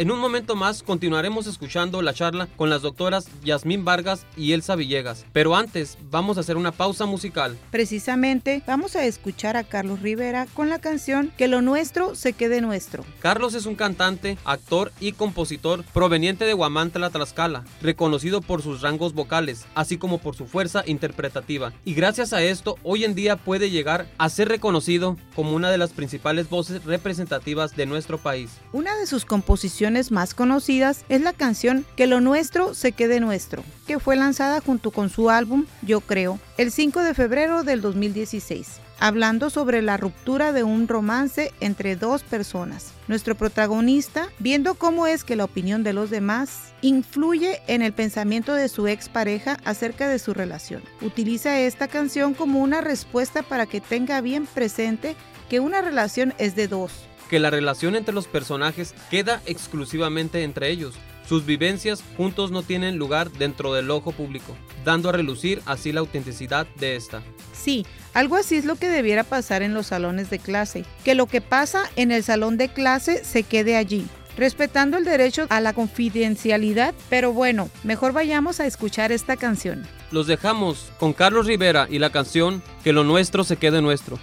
En 0.01 0.11
un 0.11 0.19
momento 0.19 0.57
más 0.57 0.83
continuaremos 0.83 1.47
escuchando 1.47 2.01
la 2.01 2.15
charla 2.15 2.49
con 2.57 2.71
las 2.71 2.81
doctoras 2.81 3.29
Yasmín 3.45 3.85
Vargas 3.85 4.25
y 4.35 4.55
Elsa 4.55 4.75
Villegas, 4.75 5.27
pero 5.35 5.55
antes 5.55 5.99
vamos 6.11 6.39
a 6.39 6.41
hacer 6.41 6.57
una 6.57 6.73
pausa 6.73 7.05
musical. 7.05 7.59
Precisamente 7.71 8.63
vamos 8.67 8.97
a 8.97 9.05
escuchar 9.05 9.59
a 9.59 9.65
Carlos 9.65 10.01
Rivera 10.01 10.47
con 10.55 10.71
la 10.71 10.79
canción 10.79 11.31
Que 11.37 11.49
lo 11.49 11.61
nuestro 11.61 12.15
se 12.15 12.33
quede 12.33 12.63
nuestro. 12.63 13.05
Carlos 13.21 13.53
es 13.53 13.67
un 13.67 13.75
cantante, 13.75 14.39
actor 14.47 14.91
y 15.01 15.13
compositor 15.13 15.85
proveniente 15.93 16.47
de 16.47 16.55
Huamantla, 16.55 17.11
Tlaxcala, 17.11 17.67
reconocido 17.83 18.41
por 18.41 18.63
sus 18.63 18.81
rangos 18.81 19.13
vocales, 19.13 19.67
así 19.75 19.99
como 19.99 20.17
por 20.17 20.35
su 20.35 20.47
fuerza 20.47 20.83
interpretativa, 20.87 21.75
y 21.85 21.93
gracias 21.93 22.33
a 22.33 22.43
esto 22.43 22.79
hoy 22.85 23.05
en 23.05 23.15
día 23.15 23.37
puede 23.37 23.69
llegar 23.69 24.07
a 24.17 24.31
ser 24.31 24.49
reconocido 24.49 25.19
como 25.37 25.53
una 25.55 25.71
de 25.71 25.77
las 25.77 25.91
principales 25.91 26.49
voces 26.49 26.87
representativas 26.87 27.77
de 27.77 27.85
nuestro 27.85 28.17
país. 28.17 28.53
Una 28.73 28.97
de 28.97 29.07
sus 29.07 29.27
composiciones 29.27 29.90
más 30.11 30.35
conocidas 30.35 31.05
es 31.09 31.21
la 31.21 31.33
canción 31.33 31.85
Que 31.97 32.07
lo 32.07 32.21
nuestro 32.21 32.75
se 32.75 32.93
quede 32.93 33.19
nuestro, 33.19 33.65
que 33.87 33.99
fue 33.99 34.15
lanzada 34.15 34.61
junto 34.61 34.93
con 34.93 35.11
su 35.11 35.31
álbum 35.31 35.67
Yo 35.83 36.01
Creo 36.01 36.39
el 36.59 36.71
5 36.71 37.03
de 37.03 37.15
febrero 37.15 37.65
del 37.65 37.81
2016, 37.81 38.81
hablando 39.01 39.51
sobre 39.51 39.83
la 39.83 39.97
ruptura 39.97 40.53
de 40.53 40.63
un 40.63 40.87
romance 40.87 41.53
entre 41.61 41.97
dos 41.97 42.23
personas. 42.23 42.93
Nuestro 43.09 43.35
protagonista, 43.35 44.29
viendo 44.39 44.75
cómo 44.75 45.07
es 45.07 45.25
que 45.25 45.37
la 45.37 45.45
opinión 45.45 45.83
de 45.83 45.93
los 45.93 46.11
demás 46.11 46.73
influye 46.83 47.61
en 47.67 47.83
el 47.83 47.93
pensamiento 47.93 48.55
de 48.55 48.69
su 48.69 48.87
expareja 48.87 49.57
acerca 49.65 50.07
de 50.07 50.19
su 50.19 50.35
relación, 50.35 50.83
utiliza 51.01 51.59
esta 51.59 51.89
canción 51.89 52.35
como 52.35 52.61
una 52.61 52.81
respuesta 52.81 53.43
para 53.43 53.67
que 53.67 53.81
tenga 53.81 54.21
bien 54.21 54.47
presente 54.47 55.17
que 55.49 55.61
una 55.61 55.81
relación 55.81 56.33
es 56.39 56.55
de 56.55 56.69
dos 56.69 57.10
que 57.31 57.39
la 57.39 57.49
relación 57.49 57.95
entre 57.95 58.13
los 58.13 58.27
personajes 58.27 58.93
queda 59.09 59.41
exclusivamente 59.47 60.43
entre 60.43 60.69
ellos. 60.69 60.97
Sus 61.29 61.47
vivencias 61.47 62.03
juntos 62.17 62.51
no 62.51 62.65
tienen 62.65 62.99
lugar 62.99 63.31
dentro 63.31 63.73
del 63.73 63.89
ojo 63.93 64.11
público, 64.11 64.57
dando 64.85 65.09
a 65.09 65.13
relucir 65.13 65.63
así 65.65 65.93
la 65.93 66.01
autenticidad 66.01 66.67
de 66.81 66.97
esta. 66.97 67.23
Sí, 67.53 67.87
algo 68.15 68.35
así 68.35 68.57
es 68.57 68.65
lo 68.65 68.75
que 68.75 68.89
debiera 68.89 69.23
pasar 69.23 69.63
en 69.63 69.75
los 69.75 69.87
salones 69.87 70.29
de 70.29 70.41
clase, 70.41 70.85
que 71.05 71.15
lo 71.15 71.27
que 71.27 71.41
pasa 71.41 71.85
en 71.95 72.11
el 72.11 72.25
salón 72.25 72.57
de 72.57 72.69
clase 72.69 73.25
se 73.25 73.45
quede 73.45 73.77
allí, 73.77 74.09
respetando 74.37 74.97
el 74.97 75.05
derecho 75.05 75.47
a 75.51 75.61
la 75.61 75.73
confidencialidad, 75.73 76.95
pero 77.09 77.33
bueno, 77.33 77.71
mejor 77.85 78.13
vayamos 78.13 78.59
a 78.59 78.67
escuchar 78.67 79.13
esta 79.13 79.37
canción. 79.37 79.87
Los 80.11 80.27
dejamos 80.27 80.91
con 80.99 81.13
Carlos 81.13 81.47
Rivera 81.47 81.87
y 81.89 82.01
la 82.01 82.11
canción 82.11 82.61
Que 82.83 82.93
lo 82.93 83.05
nuestro 83.05 83.45
se 83.45 83.57
quede 83.57 83.81
nuestro. 83.81 84.19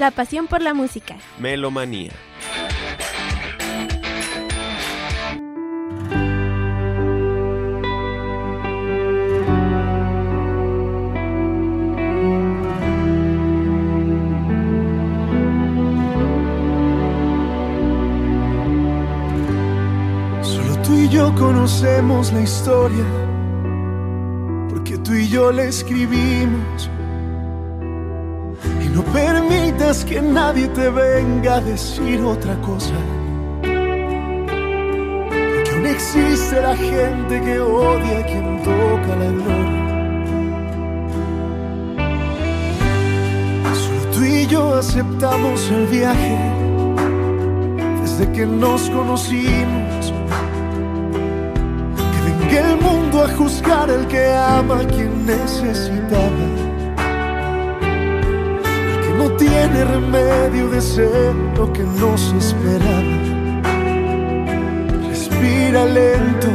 La 0.00 0.10
pasión 0.10 0.46
por 0.46 0.62
la 0.62 0.72
música. 0.72 1.18
Melomanía. 1.38 2.10
Solo 20.40 20.80
tú 20.80 20.94
y 20.94 21.10
yo 21.10 21.34
conocemos 21.34 22.32
la 22.32 22.40
historia, 22.40 23.04
porque 24.70 24.96
tú 24.96 25.12
y 25.12 25.28
yo 25.28 25.52
la 25.52 25.64
escribimos. 25.64 26.88
Que 29.90 30.22
nadie 30.22 30.68
te 30.68 30.88
venga 30.88 31.56
a 31.56 31.60
decir 31.60 32.22
otra 32.22 32.54
cosa. 32.60 32.94
Porque 33.60 33.72
aún 35.74 35.86
existe 35.86 36.62
la 36.62 36.76
gente 36.76 37.40
que 37.40 37.58
odia 37.58 38.20
a 38.20 38.22
quien 38.24 38.62
toca 38.62 39.16
la 39.16 39.32
gloria. 39.32 39.80
Solo 43.74 44.06
tú 44.12 44.24
y 44.24 44.46
yo 44.46 44.74
aceptamos 44.74 45.68
el 45.72 45.88
viaje 45.88 46.38
desde 48.00 48.30
que 48.30 48.46
nos 48.46 48.88
conocimos. 48.90 50.12
Que 52.12 52.20
venga 52.30 52.60
el 52.70 52.76
mundo 52.80 53.24
a 53.24 53.28
juzgar 53.36 53.90
el 53.90 54.06
que 54.06 54.32
ama 54.32 54.82
a 54.82 54.86
quien 54.86 55.26
necesitaba. 55.26 56.59
No 59.20 59.26
tiene 59.36 59.84
remedio 59.84 60.70
de 60.70 60.80
ser 60.80 61.34
lo 61.54 61.70
que 61.74 61.82
nos 62.00 62.32
esperaba. 62.32 63.18
Respira 65.08 65.84
lento, 65.84 66.48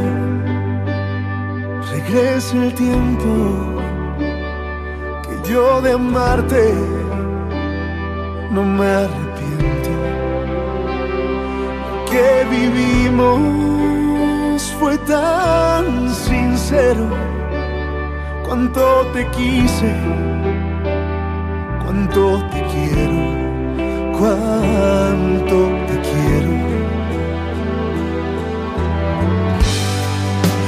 regresa 1.92 2.56
el 2.64 2.74
tiempo 2.74 3.28
que 5.22 5.34
yo 5.48 5.80
de 5.80 5.92
amarte 5.92 6.74
no 8.50 8.62
me 8.64 8.86
arrepiento 8.86 9.90
que 12.10 12.28
vivimos 12.50 13.36
fue 14.80 14.96
tan 14.98 16.08
sincero. 16.10 17.06
Cuánto 18.44 19.06
te 19.12 19.26
quise, 19.36 19.92
cuánto 22.16 22.46
te 22.50 22.62
quiero, 22.72 23.18
cuánto 24.18 25.56
te 25.86 26.00
quiero. 26.08 26.52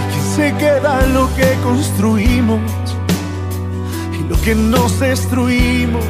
Y 0.04 0.14
que 0.14 0.20
se 0.36 0.54
queda 0.56 1.06
lo 1.06 1.34
que 1.34 1.54
construimos 1.62 2.60
y 4.12 4.28
lo 4.28 4.40
que 4.42 4.54
nos 4.54 5.00
destruimos. 5.00 6.04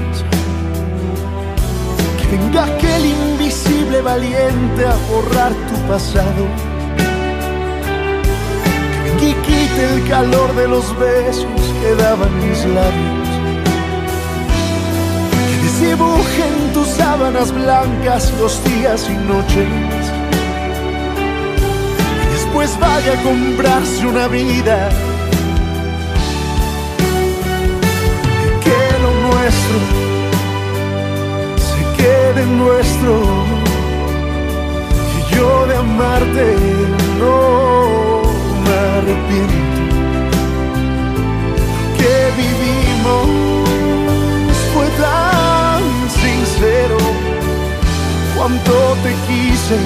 Que 2.21 2.37
venga 2.37 2.65
aquel 2.65 3.07
invisible 3.07 4.01
valiente 4.01 4.87
a 4.87 4.97
borrar 5.11 5.53
tu 5.53 5.77
pasado. 5.89 6.47
Que 9.21 9.31
y 9.31 9.35
quite 9.35 9.95
el 9.95 10.09
calor 10.09 10.55
de 10.57 10.69
los 10.69 10.99
besos 10.99 11.61
que 11.81 11.95
daban 11.95 12.31
mis 12.41 12.65
labios. 12.67 13.28
Que 15.79 15.85
desdibuje 15.85 16.43
en 16.43 16.73
tus 16.73 16.89
sábanas 16.89 17.53
blancas 17.53 18.33
los 18.41 18.63
días 18.65 19.09
y 19.09 19.15
noches. 19.15 19.69
Y 22.35 22.53
pues 22.53 22.77
vaya 22.81 23.13
a 23.13 23.23
comprarse 23.23 24.07
una 24.07 24.27
vida. 24.27 24.89
Que 28.65 28.81
lo 29.03 29.11
nuestro 29.29 29.79
se 31.69 32.03
quede 32.03 32.47
nuestro. 32.47 33.13
Y 35.17 35.35
yo 35.35 35.67
de 35.67 35.77
amarte 35.77 36.57
no 37.21 38.23
me 38.65 38.75
arrepiento. 38.97 39.55
Que 41.99 42.15
vivimos 42.37 43.68
sincero. 46.59 46.99
Cuánto 48.37 48.73
te 49.03 49.15
quise, 49.27 49.77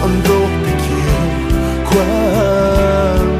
cuánto 0.00 0.34
te 0.64 0.72
quiero, 0.84 1.18
cuánto 1.90 3.33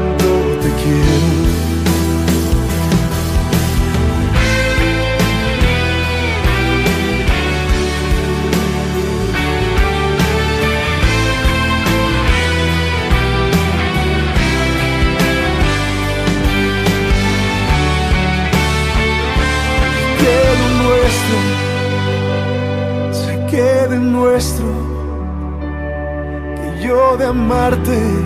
amarte 27.45 28.24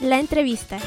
La 0.00 0.20
entrevista. 0.20 0.78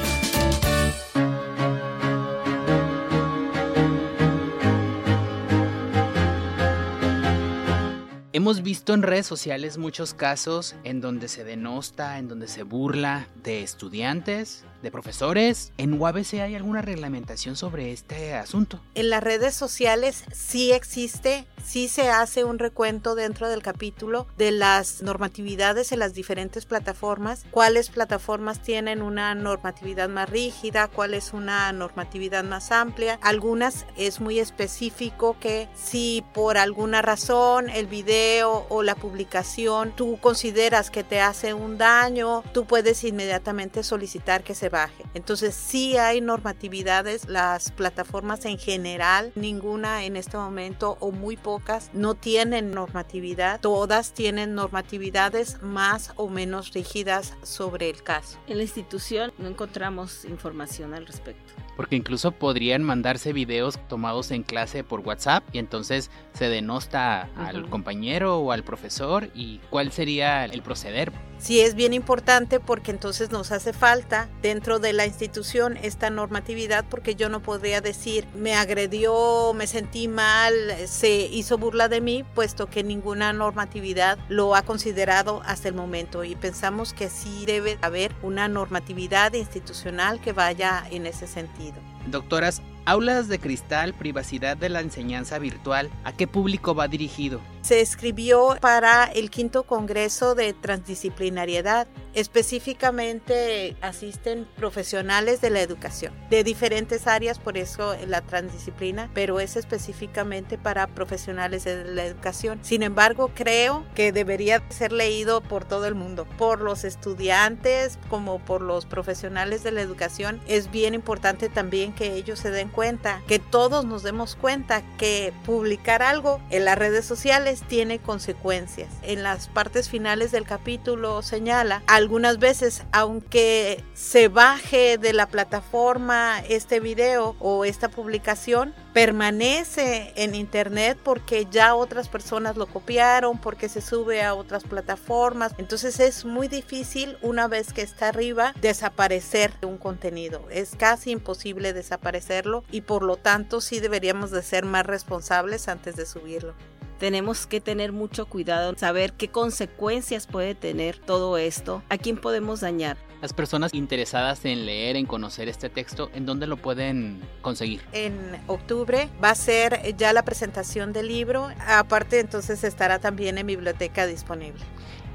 Hemos 8.31 8.63
visto 8.63 8.93
en 8.93 9.03
redes 9.03 9.27
sociales 9.27 9.77
muchos 9.77 10.13
casos 10.13 10.75
en 10.85 11.01
donde 11.01 11.27
se 11.27 11.43
denosta, 11.43 12.19
en 12.19 12.29
donde 12.29 12.47
se 12.47 12.63
burla 12.63 13.27
de 13.43 13.63
estudiantes, 13.63 14.63
de 14.81 14.91
profesores. 14.91 15.71
¿En 15.77 15.99
UABC 15.99 16.35
hay 16.35 16.55
alguna 16.55 16.81
reglamentación 16.81 17.55
sobre 17.55 17.91
este 17.91 18.33
asunto? 18.33 18.79
En 18.95 19.09
las 19.09 19.23
redes 19.23 19.53
sociales 19.55 20.23
sí 20.33 20.71
existe, 20.71 21.45
sí 21.63 21.87
se 21.87 22.09
hace 22.09 22.43
un 22.43 22.59
recuento 22.59 23.15
dentro 23.15 23.49
del 23.49 23.61
capítulo 23.61 24.27
de 24.37 24.51
las 24.51 25.01
normatividades 25.01 25.91
en 25.91 25.99
las 25.99 26.13
diferentes 26.13 26.65
plataformas, 26.65 27.45
cuáles 27.51 27.89
plataformas 27.89 28.61
tienen 28.61 29.01
una 29.01 29.35
normatividad 29.35 30.09
más 30.09 30.29
rígida, 30.29 30.87
cuál 30.87 31.13
es 31.13 31.33
una 31.33 31.71
normatividad 31.71 32.43
más 32.43 32.71
amplia. 32.71 33.19
Algunas 33.21 33.85
es 33.97 34.19
muy 34.19 34.39
específico 34.39 35.37
que 35.39 35.69
si 35.75 36.23
por 36.33 36.57
alguna 36.57 37.01
razón 37.01 37.69
el 37.69 37.87
video 37.87 38.65
o 38.69 38.83
la 38.83 38.95
publicación 38.95 39.93
tú 39.95 40.17
consideras 40.19 40.89
que 40.89 41.03
te 41.03 41.21
hace 41.21 41.53
un 41.53 41.77
daño, 41.77 42.43
tú 42.53 42.65
puedes 42.65 43.03
inmediatamente 43.03 43.83
solicitar 43.83 44.43
que 44.43 44.55
se 44.55 44.69
baje. 44.71 45.03
Entonces 45.13 45.53
sí 45.53 45.97
hay 45.97 46.21
normatividades, 46.21 47.27
las 47.27 47.71
plataformas 47.71 48.45
en 48.45 48.57
general, 48.57 49.31
ninguna 49.35 50.05
en 50.05 50.15
este 50.15 50.37
momento 50.37 50.97
o 50.99 51.11
muy 51.11 51.37
pocas 51.37 51.91
no 51.93 52.15
tienen 52.15 52.71
normatividad, 52.71 53.59
todas 53.59 54.13
tienen 54.13 54.55
normatividades 54.55 55.61
más 55.61 56.13
o 56.15 56.29
menos 56.29 56.73
rígidas 56.73 57.35
sobre 57.43 57.89
el 57.89 58.01
caso. 58.01 58.39
En 58.47 58.57
la 58.57 58.63
institución 58.63 59.33
no 59.37 59.47
encontramos 59.47 60.25
información 60.25 60.93
al 60.93 61.05
respecto. 61.05 61.53
Porque 61.75 61.95
incluso 61.95 62.31
podrían 62.31 62.83
mandarse 62.83 63.33
videos 63.33 63.79
tomados 63.87 64.31
en 64.31 64.43
clase 64.43 64.83
por 64.83 65.01
WhatsApp 65.01 65.43
y 65.51 65.57
entonces 65.57 66.11
se 66.33 66.49
denosta 66.49 67.29
al 67.35 67.69
compañero 67.69 68.39
o 68.39 68.51
al 68.51 68.63
profesor 68.63 69.29
y 69.33 69.59
cuál 69.69 69.91
sería 69.91 70.45
el 70.45 70.61
proceder. 70.61 71.11
Sí 71.41 71.59
es 71.59 71.73
bien 71.73 71.93
importante 71.93 72.59
porque 72.59 72.91
entonces 72.91 73.31
nos 73.31 73.51
hace 73.51 73.73
falta 73.73 74.29
dentro 74.43 74.77
de 74.77 74.93
la 74.93 75.07
institución 75.07 75.75
esta 75.75 76.11
normatividad 76.11 76.85
porque 76.87 77.15
yo 77.15 77.29
no 77.29 77.41
podría 77.41 77.81
decir 77.81 78.27
me 78.35 78.53
agredió, 78.53 79.51
me 79.55 79.65
sentí 79.65 80.07
mal, 80.07 80.53
se 80.85 81.09
hizo 81.09 81.57
burla 81.57 81.87
de 81.87 81.99
mí, 81.99 82.23
puesto 82.35 82.67
que 82.67 82.83
ninguna 82.83 83.33
normatividad 83.33 84.19
lo 84.29 84.55
ha 84.55 84.61
considerado 84.61 85.41
hasta 85.43 85.67
el 85.67 85.73
momento 85.73 86.23
y 86.23 86.35
pensamos 86.35 86.93
que 86.93 87.09
sí 87.09 87.43
debe 87.47 87.79
haber 87.81 88.13
una 88.21 88.47
normatividad 88.47 89.33
institucional 89.33 90.21
que 90.21 90.33
vaya 90.33 90.83
en 90.91 91.07
ese 91.07 91.25
sentido. 91.25 91.77
Doctoras, 92.05 92.61
aulas 92.85 93.27
de 93.27 93.39
cristal, 93.39 93.93
privacidad 93.93 94.57
de 94.57 94.69
la 94.69 94.81
enseñanza 94.81 95.39
virtual, 95.39 95.89
¿a 96.03 96.13
qué 96.13 96.27
público 96.27 96.75
va 96.75 96.87
dirigido? 96.87 97.41
Se 97.61 97.81
escribió 97.81 98.57
para 98.59 99.05
el 99.05 99.29
quinto 99.29 99.63
Congreso 99.63 100.35
de 100.35 100.53
Transdisciplinariedad. 100.53 101.87
Específicamente 102.13 103.75
asisten 103.81 104.47
profesionales 104.57 105.41
de 105.41 105.49
la 105.49 105.61
educación 105.61 106.13
de 106.29 106.43
diferentes 106.43 107.07
áreas, 107.07 107.39
por 107.39 107.57
eso 107.57 107.95
la 108.07 108.21
transdisciplina, 108.21 109.09
pero 109.13 109.39
es 109.39 109.55
específicamente 109.55 110.57
para 110.57 110.87
profesionales 110.87 111.63
de 111.63 111.85
la 111.85 112.05
educación. 112.05 112.59
Sin 112.61 112.83
embargo, 112.83 113.31
creo 113.33 113.85
que 113.95 114.11
debería 114.11 114.63
ser 114.69 114.91
leído 114.91 115.41
por 115.41 115.65
todo 115.65 115.85
el 115.85 115.95
mundo, 115.95 116.25
por 116.37 116.61
los 116.61 116.83
estudiantes 116.83 117.99
como 118.09 118.39
por 118.39 118.61
los 118.61 118.85
profesionales 118.85 119.63
de 119.63 119.71
la 119.71 119.81
educación. 119.81 120.41
Es 120.47 120.71
bien 120.71 120.93
importante 120.93 121.49
también 121.49 121.93
que 121.93 122.13
ellos 122.13 122.39
se 122.39 122.51
den 122.51 122.69
cuenta, 122.69 123.21
que 123.27 123.39
todos 123.39 123.85
nos 123.85 124.03
demos 124.03 124.35
cuenta 124.35 124.81
que 124.97 125.33
publicar 125.45 126.01
algo 126.01 126.41
en 126.49 126.65
las 126.65 126.77
redes 126.77 127.05
sociales 127.05 127.63
tiene 127.67 127.99
consecuencias. 127.99 128.89
En 129.01 129.23
las 129.23 129.47
partes 129.47 129.89
finales 129.89 130.31
del 130.31 130.45
capítulo 130.45 131.21
señala, 131.21 131.83
algunas 132.01 132.39
veces, 132.39 132.83
aunque 132.91 133.83
se 133.93 134.27
baje 134.27 134.97
de 134.97 135.13
la 135.13 135.27
plataforma 135.27 136.39
este 136.49 136.79
video 136.79 137.35
o 137.39 137.63
esta 137.63 137.89
publicación, 137.89 138.73
permanece 138.93 140.11
en 140.15 140.33
internet 140.33 140.97
porque 141.03 141.47
ya 141.49 141.75
otras 141.75 142.09
personas 142.09 142.57
lo 142.57 142.65
copiaron, 142.65 143.37
porque 143.37 143.69
se 143.69 143.81
sube 143.81 144.23
a 144.23 144.33
otras 144.33 144.63
plataformas. 144.63 145.53
Entonces 145.59 145.99
es 145.99 146.25
muy 146.25 146.47
difícil 146.47 147.17
una 147.21 147.47
vez 147.47 147.71
que 147.71 147.83
está 147.83 148.09
arriba 148.09 148.53
desaparecer 148.59 149.53
un 149.61 149.77
contenido. 149.77 150.45
Es 150.49 150.75
casi 150.75 151.11
imposible 151.11 151.71
desaparecerlo 151.71 152.63
y 152.71 152.81
por 152.81 153.03
lo 153.03 153.17
tanto 153.17 153.61
sí 153.61 153.79
deberíamos 153.79 154.31
de 154.31 154.41
ser 154.41 154.65
más 154.65 154.85
responsables 154.85 155.67
antes 155.67 155.95
de 155.95 156.05
subirlo. 156.07 156.55
Tenemos 157.01 157.47
que 157.47 157.59
tener 157.59 157.93
mucho 157.93 158.27
cuidado, 158.27 158.75
saber 158.77 159.13
qué 159.13 159.27
consecuencias 159.27 160.27
puede 160.27 160.53
tener 160.53 160.99
todo 160.99 161.39
esto, 161.39 161.81
a 161.89 161.97
quién 161.97 162.15
podemos 162.15 162.59
dañar. 162.59 162.95
Las 163.23 163.33
personas 163.33 163.73
interesadas 163.73 164.45
en 164.45 164.67
leer, 164.67 164.95
en 164.95 165.07
conocer 165.07 165.49
este 165.49 165.71
texto, 165.71 166.11
¿en 166.13 166.27
dónde 166.27 166.45
lo 166.45 166.57
pueden 166.57 167.19
conseguir? 167.41 167.81
En 167.91 168.39
octubre 168.45 169.09
va 169.21 169.31
a 169.31 169.35
ser 169.35 169.95
ya 169.97 170.13
la 170.13 170.21
presentación 170.21 170.93
del 170.93 171.07
libro, 171.07 171.49
aparte 171.65 172.19
entonces 172.19 172.63
estará 172.63 172.99
también 172.99 173.39
en 173.39 173.47
biblioteca 173.47 174.05
disponible. 174.05 174.61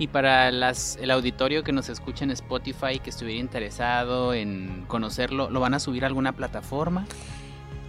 Y 0.01 0.09
para 0.09 0.51
las, 0.51 0.97
el 0.97 1.13
auditorio 1.13 1.63
que 1.63 1.71
nos 1.71 1.89
escucha 1.89 2.25
en 2.25 2.33
Spotify, 2.33 2.99
que 2.99 3.11
estuviera 3.11 3.39
interesado 3.39 4.35
en 4.35 4.87
conocerlo, 4.89 5.51
¿lo 5.51 5.61
van 5.61 5.75
a 5.75 5.79
subir 5.79 6.03
a 6.03 6.09
alguna 6.09 6.33
plataforma? 6.33 7.07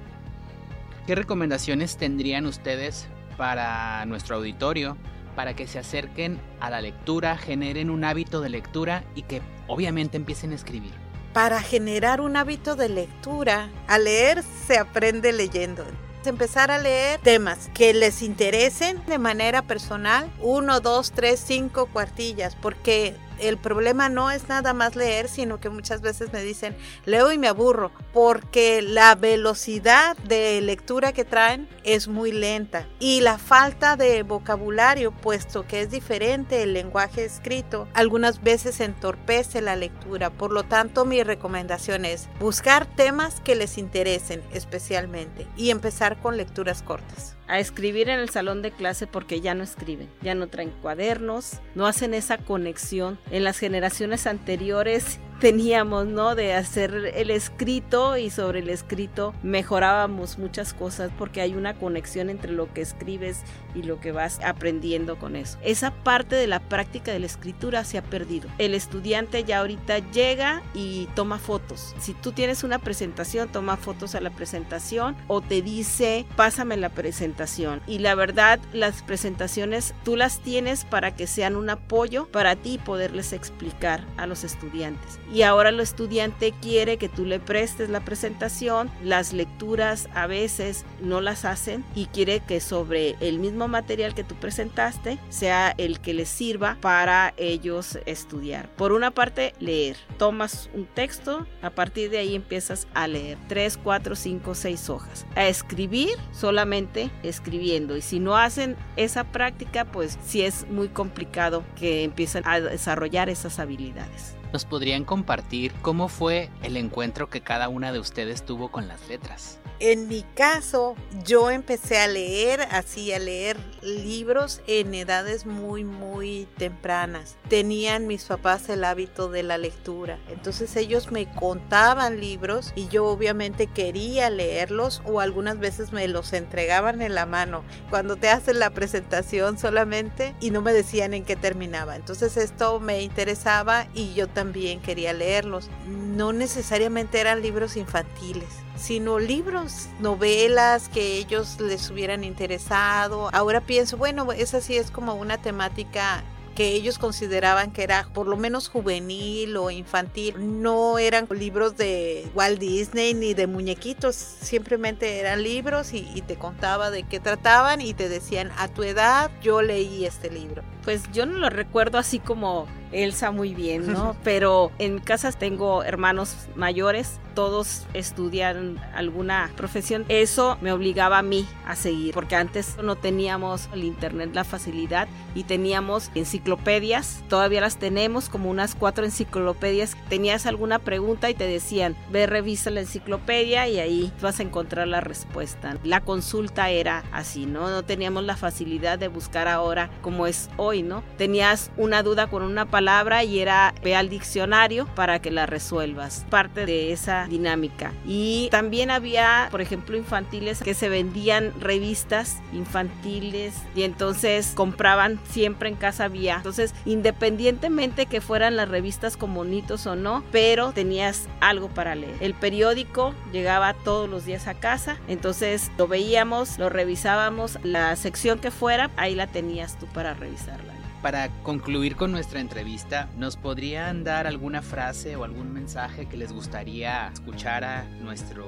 ¿Qué 1.07 1.15
recomendaciones 1.15 1.97
tendrían 1.97 2.45
ustedes 2.45 3.09
para 3.39 4.05
nuestro 4.05 4.37
auditorio 4.37 4.99
para 5.35 5.57
que 5.57 5.67
se 5.67 5.79
acerquen 5.79 6.39
a 6.61 6.69
la 6.69 6.83
lectura, 6.83 7.39
generen 7.39 7.89
un 7.89 8.05
hábito 8.05 8.43
de 8.43 8.51
lectura 8.51 9.05
y 9.15 9.23
que 9.23 9.41
obviamente 9.69 10.19
empiecen 10.19 10.53
a 10.53 10.57
escribir? 10.57 11.08
Para 11.38 11.62
generar 11.62 12.20
un 12.20 12.37
hábito 12.37 12.74
de 12.74 12.88
lectura, 12.88 13.70
a 13.87 13.96
leer 13.98 14.42
se 14.66 14.77
aprende 14.77 15.33
leyendo. 15.33 15.85
Empezar 16.24 16.72
a 16.72 16.79
leer 16.79 17.20
temas 17.20 17.70
que 17.74 17.94
les 17.94 18.22
interesen 18.22 19.01
de 19.07 19.18
manera 19.18 19.62
personal, 19.62 20.29
uno, 20.40 20.81
dos, 20.81 21.12
tres, 21.12 21.38
cinco 21.38 21.87
cuartillas, 21.87 22.57
porque 22.57 23.14
el 23.40 23.59
problema 23.59 24.09
no 24.09 24.31
es 24.31 24.48
nada 24.48 24.74
más 24.74 24.96
leer, 24.96 25.29
sino 25.29 25.61
que 25.61 25.70
muchas 25.70 26.01
veces 26.01 26.33
me 26.33 26.42
dicen, 26.42 26.77
leo 27.05 27.33
y 27.33 27.38
me 27.38 27.48
aburro, 27.48 27.92
porque 28.12 28.83
la 28.83 29.14
velocidad 29.14 30.16
de 30.18 30.61
lectura 30.61 31.12
que 31.12 31.24
traen 31.24 31.68
es 31.85 32.09
muy 32.09 32.33
lenta 32.33 32.87
y 32.98 33.20
la 33.20 33.38
falta 33.38 33.96
de 33.96 34.22
vocabulario, 34.22 35.12
puesto 35.12 35.66
que 35.66 35.81
es 35.81 35.90
diferente 35.90 36.62
el 36.62 36.72
lenguaje 36.72 37.24
escrito, 37.24 37.88
algunas 37.94 38.42
veces 38.42 38.81
entorpece 38.81 39.61
la 39.61 39.77
lectura. 39.77 40.31
Por 40.31 40.53
lo 40.53 40.64
tanto, 40.64 41.05
mi 41.05 41.22
recomendación 41.22 42.05
es 42.05 42.29
buscar 42.40 42.87
temas 42.87 43.40
que 43.40 43.55
les 43.55 43.79
interesen 43.79 44.42
especialmente 44.53 45.46
y 45.57 45.70
empezar 45.70 46.20
con 46.20 46.37
lecturas 46.37 46.83
cortas 46.83 47.38
a 47.49 47.59
escribir 47.59 48.09
en 48.11 48.21
el 48.21 48.29
salón 48.29 48.63
de 48.63 48.71
clase 48.71 49.07
porque 49.07 49.41
ya 49.41 49.55
no 49.55 49.65
escriben, 49.65 50.09
ya 50.23 50.35
no 50.35 50.49
traen 50.49 50.71
cuadernos, 50.83 51.61
no 51.75 51.87
hacen 51.87 52.15
esa 52.15 52.39
conexión. 52.39 53.19
En 53.31 53.45
las 53.45 53.59
generaciones 53.59 54.27
anteriores 54.27 55.19
teníamos, 55.40 56.07
¿no? 56.07 56.35
De 56.35 56.55
hacer 56.55 57.12
el 57.14 57.31
escrito 57.31 58.16
y 58.16 58.31
sobre 58.31 58.61
el 58.61 58.68
escrito 58.68 59.35
mejorábamos 59.42 60.38
muchas 60.38 60.74
cosas 60.74 61.11
porque 61.16 61.40
hay 61.40 61.55
una 61.55 61.74
conexión 61.74 62.31
entre 62.31 62.53
lo 62.53 62.72
que 62.72 62.81
escribes 62.81 63.42
y 63.74 63.83
lo 63.83 64.01
que 64.01 64.12
vas 64.12 64.40
aprendiendo 64.44 65.18
con 65.18 65.37
eso. 65.37 65.59
Esa 65.62 65.92
parte 65.92 66.37
de 66.37 66.46
la 66.46 66.61
práctica 66.61 67.12
de 67.12 67.20
la 67.20 67.27
escritura 67.27 67.85
se 67.85 67.98
ha 67.98 68.03
perdido. 68.03 68.48
El 68.59 68.74
estudiante 68.74 69.44
ya 69.44 69.61
ahorita 69.61 69.98
llega 70.11 70.62
y 70.74 71.07
toma 71.14 71.38
fotos. 71.38 71.94
Si 72.01 72.14
tú 72.14 72.33
tienes 72.33 72.64
una 72.64 72.79
presentación, 72.79 73.48
toma 73.48 73.77
fotos 73.77 74.14
a 74.14 74.20
la 74.20 74.31
presentación 74.31 75.16
o 75.29 75.40
te 75.40 75.62
dice, 75.62 76.27
pásame 76.37 76.77
la 76.77 76.88
presentación. 76.88 77.81
Y 77.87 77.98
la 77.98 78.14
verdad, 78.14 78.59
las 78.72 79.03
presentaciones 79.03 79.94
tú 80.05 80.16
las 80.16 80.40
tienes 80.40 80.85
para 80.85 81.14
que 81.14 81.27
sean 81.27 81.57
un 81.57 81.70
apoyo 81.70 82.27
para 82.27 82.57
ti 82.57 82.79
poderles 82.79 83.33
explicar 83.33 84.05
a 84.16 84.27
los 84.27 84.44
estudiantes 84.44 85.18
y 85.33 85.43
ahora 85.43 85.69
el 85.69 85.81
estudiante 85.81 86.55
quiere 86.61 86.97
que 86.97 87.09
tú 87.09 87.25
le 87.25 87.41
prestes 87.41 87.88
la 87.88 88.01
presentación, 88.01 88.91
las 89.03 89.33
lecturas 89.33 90.09
a 90.14 90.27
veces 90.27 90.85
no 91.01 91.21
las 91.21 91.45
hacen 91.45 91.85
y 91.95 92.07
quiere 92.07 92.41
que 92.41 92.61
sobre 92.61 93.17
el 93.21 93.38
mismo 93.38 93.69
material 93.69 94.14
que 94.14 94.25
tú 94.25 94.35
presentaste 94.35 95.19
sea 95.29 95.75
el 95.77 96.01
que 96.01 96.14
les 96.14 96.29
sirva 96.29 96.79
para 96.81 97.35
ellos 97.37 97.99
estudiar. 98.07 98.69
Por 98.77 98.93
una 98.93 99.11
parte, 99.11 99.53
leer. 99.59 99.97
Tomas 100.19 100.71
un 100.75 100.87
texto, 100.87 101.47
a 101.62 101.71
partir 101.71 102.11
de 102.11 102.19
ahí 102.19 102.35
empiezas 102.35 102.87
a 102.95 103.07
leer 103.07 103.38
3, 103.49 103.79
4, 103.83 104.17
5, 104.17 104.55
6 104.55 104.91
hojas. 104.91 105.27
A 105.37 105.47
escribir 105.47 106.11
solamente 106.33 107.11
escribiendo 107.23 107.97
y 107.97 108.03
si 108.03 108.21
no 108.21 108.37
hacen 108.37 108.77
esa 108.97 109.25
práctica, 109.25 109.85
pues 109.85 110.19
sí 110.25 110.43
es 110.43 110.67
muy 110.69 110.88
complicado 110.88 111.64
que 111.77 112.05
empiecen 112.05 112.43
a 112.47 112.61
desarrollar 112.61 113.29
esas 113.29 113.59
habilidades. 113.59 114.38
¿Nos 114.53 114.65
podrían 114.65 115.05
compartir 115.05 115.73
cómo 115.83 116.09
fue 116.09 116.49
el 116.63 116.77
encuentro 116.77 117.29
que 117.29 117.43
cada 117.43 117.69
una 117.69 117.93
de 117.93 117.99
ustedes 117.99 118.45
tuvo 118.45 118.71
con 118.71 118.89
las 118.89 119.07
letras? 119.09 119.61
En 119.81 120.09
mi 120.09 120.25
caso, 120.35 120.97
yo 121.25 121.53
empecé 121.53 121.99
a 121.99 122.09
leer, 122.09 122.62
así 122.73 123.12
a 123.12 123.21
leer 123.21 123.57
libros 123.81 124.61
en 124.67 124.93
edades 124.93 125.47
muy, 125.47 125.85
muy 125.85 126.49
tempranas. 126.57 127.37
Tenían 127.49 128.09
mis 128.09 128.25
papás 128.25 128.69
el 128.71 128.83
hábito 128.83 129.29
de 129.29 129.45
la 129.45 129.57
lectura. 129.57 130.19
Entonces 130.29 130.75
ellos 130.75 131.12
me 131.12 131.33
contaban 131.33 132.21
libros 132.21 132.73
y 132.75 132.88
yo 132.88 133.07
obviamente 133.07 133.69
quería 133.69 134.31
leerlos 134.31 135.01
o 135.05 135.21
algunas 135.21 135.61
veces 135.61 135.93
me 135.93 136.09
los 136.09 136.33
entregaban 136.33 137.01
en 137.01 137.14
la 137.14 137.27
mano. 137.27 137.62
Cuando 137.88 138.17
te 138.17 138.31
hacen 138.31 138.59
la 138.59 138.71
presentación 138.71 139.59
solamente 139.59 140.35
y 140.41 140.51
no 140.51 140.61
me 140.61 140.73
decían 140.73 141.14
en 141.14 141.25
qué 141.25 141.37
terminaba. 141.37 141.95
Entonces 141.95 142.37
esto 142.37 142.81
me 142.81 143.03
interesaba 143.03 143.87
y 143.95 144.12
yo 144.14 144.27
también 144.27 144.81
quería 144.81 145.12
leerlos. 145.12 145.71
No 145.87 146.33
necesariamente 146.33 147.21
eran 147.21 147.43
libros 147.43 147.77
infantiles 147.77 148.49
sino 148.79 149.19
libros, 149.19 149.88
novelas 150.01 150.88
que 150.88 151.17
ellos 151.17 151.61
les 151.61 151.91
hubieran 151.91 152.25
interesado. 152.25 153.29
Ahora 153.33 153.61
pienso, 153.61 153.97
bueno, 153.97 154.33
esa 154.33 154.61
sí 154.61 154.77
es 154.77 154.91
como 154.91 155.14
una 155.14 155.38
temática 155.38 156.25
que 156.59 156.73
ellos 156.73 156.99
consideraban 156.99 157.71
que 157.71 157.85
era 157.85 158.09
por 158.12 158.27
lo 158.27 158.37
menos 158.37 158.69
juvenil 158.69 159.57
o 159.57 159.71
infantil. 159.71 160.61
No 160.61 160.99
eran 160.99 161.29
libros 161.31 161.77
de 161.77 162.29
Walt 162.35 162.59
Disney 162.59 163.14
ni 163.14 163.33
de 163.33 163.47
muñequitos, 163.47 164.17
simplemente 164.17 165.21
eran 165.21 165.45
libros 165.45 165.93
y, 165.93 166.11
y, 166.17 166.23
te 166.23 166.35
contaba 166.35 166.91
de 166.91 167.05
qué 167.05 167.21
trataban 167.21 167.81
y 167.81 167.95
te 167.95 168.09
decían, 168.09 168.51
a 168.59 168.67
tu 168.67 168.83
edad 168.83 169.31
yo 169.41 169.62
leí 169.62 170.05
este 170.05 170.31
libro. 170.31 170.64
Pues 170.83 171.05
yo 171.12 171.27
no 171.27 171.38
lo 171.38 171.49
recuerdo 171.49 171.97
así 171.97 172.19
como 172.19 172.67
Elsa 172.91 173.31
muy 173.31 173.55
bien, 173.55 173.93
¿no? 173.93 174.17
Pero 174.25 174.73
en 174.81 174.99
casa 174.99 175.31
tengo 175.31 175.85
hermanos 175.85 176.35
mayores, 176.57 177.21
todos 177.38 177.87
estudian 177.94 178.81
alguna 178.96 179.53
profesión. 179.57 180.05
Eso 180.09 180.59
me 180.61 180.72
obligaba 180.72 181.18
a 181.18 181.22
mí 181.22 181.46
a 181.64 181.77
seguir, 181.77 182.12
porque 182.12 182.35
antes 182.35 182.77
no 182.83 182.96
teníamos 182.96 183.68
el 183.72 183.85
internet, 183.85 184.31
la 184.33 184.42
facilidad 184.42 185.07
y 185.37 185.44
teníamos 185.44 186.11
enciclopedias, 186.16 187.22
todavía 187.29 187.61
las 187.61 187.77
tenemos, 187.77 188.29
como 188.29 188.51
unas 188.51 188.74
cuatro 188.74 189.05
enciclopedias. 189.05 189.96
Tenías 190.09 190.46
alguna 190.46 190.81
pregunta 190.81 191.31
y 191.31 191.35
te 191.35 191.46
decían, 191.46 191.94
ve, 192.11 192.27
revisa 192.27 192.70
la 192.70 192.81
enciclopedia 192.81 193.68
y 193.68 193.79
ahí 193.79 194.12
vas 194.20 194.40
a 194.40 194.42
encontrar 194.42 194.88
la 194.88 195.01
respuesta. 195.01 195.77
La 195.85 196.01
consulta 196.01 196.70
era 196.70 197.05
así, 197.12 197.46
¿no? 197.46 197.70
No 197.70 197.85
teníamos 197.85 198.24
la 198.24 198.37
facilidad 198.37 198.98
de 198.98 199.07
buscar 199.07 199.46
ahora 199.46 199.90
como 200.03 200.27
es 200.27 200.51
hoy, 200.57 200.83
¿no? 200.83 201.05
Tenías 201.16 201.70
una 201.77 202.03
duda 202.03 202.27
con 202.27 202.42
una 202.42 202.66
palabra 202.66 203.22
y 203.22 203.38
era 203.38 203.77
ve 203.85 203.94
al 203.94 204.09
diccionario 204.09 204.87
para 204.96 205.20
que 205.20 205.31
la 205.31 205.46
resuelvas. 205.46 206.27
Parte 206.31 206.66
de 206.66 206.90
esa 206.90 207.28
dinámica. 207.29 207.93
Y 208.07 208.49
también 208.51 208.91
había, 208.91 209.49
por 209.51 209.61
ejemplo, 209.61 209.97
infantiles 209.97 210.61
que 210.62 210.75
se 210.75 210.88
vendían 210.88 211.53
revistas 211.61 212.38
infantiles 212.53 213.55
y 213.75 213.83
entonces 213.83 214.53
compraban 214.55 215.21
siempre 215.31 215.69
en 215.69 215.77
casa 215.77 216.05
había. 216.05 216.37
Entonces, 216.37 216.75
independientemente 216.85 218.07
que 218.07 218.21
fueran 218.21 218.57
las 218.57 218.69
revistas 218.69 219.17
con 219.17 219.35
bonitos 219.35 219.87
o 219.87 219.97
no, 219.97 220.25
pero 220.33 220.73
tenías 220.73 221.29
algo 221.41 221.69
para 221.69 221.95
leer. 221.95 222.17
El 222.21 222.35
periódico 222.35 223.14
llegaba 223.33 223.75
todos 223.75 224.09
los 224.09 224.25
días 224.25 224.47
a 224.47 224.55
casa, 224.55 224.97
entonces 225.09 225.71
lo 225.77 225.88
veíamos, 225.88 226.59
lo 226.59 226.69
revisábamos, 226.69 227.59
la 227.62 227.95
sección 227.97 228.38
que 228.38 228.51
fuera, 228.51 228.91
ahí 228.97 229.14
la 229.14 229.27
tenías 229.27 229.79
tú 229.79 229.87
para 229.87 230.14
revisarla 230.14 230.78
para 231.03 231.29
concluir 231.43 231.97
con 231.97 232.13
nuestra 232.13 232.41
entrevista, 232.41 233.09
¿nos 233.17 233.37
podrían 233.37 234.05
dar 234.05 234.27
alguna 234.27 234.63
frase 234.63 235.17
o 235.17 235.25
algún 235.25 235.53
mensaje 235.53 236.07
que 236.07 236.17
les 236.17 236.33
gustaría 236.33 237.09
escuchar 237.09 237.65
a 237.65 237.85
nuestro 238.01 238.47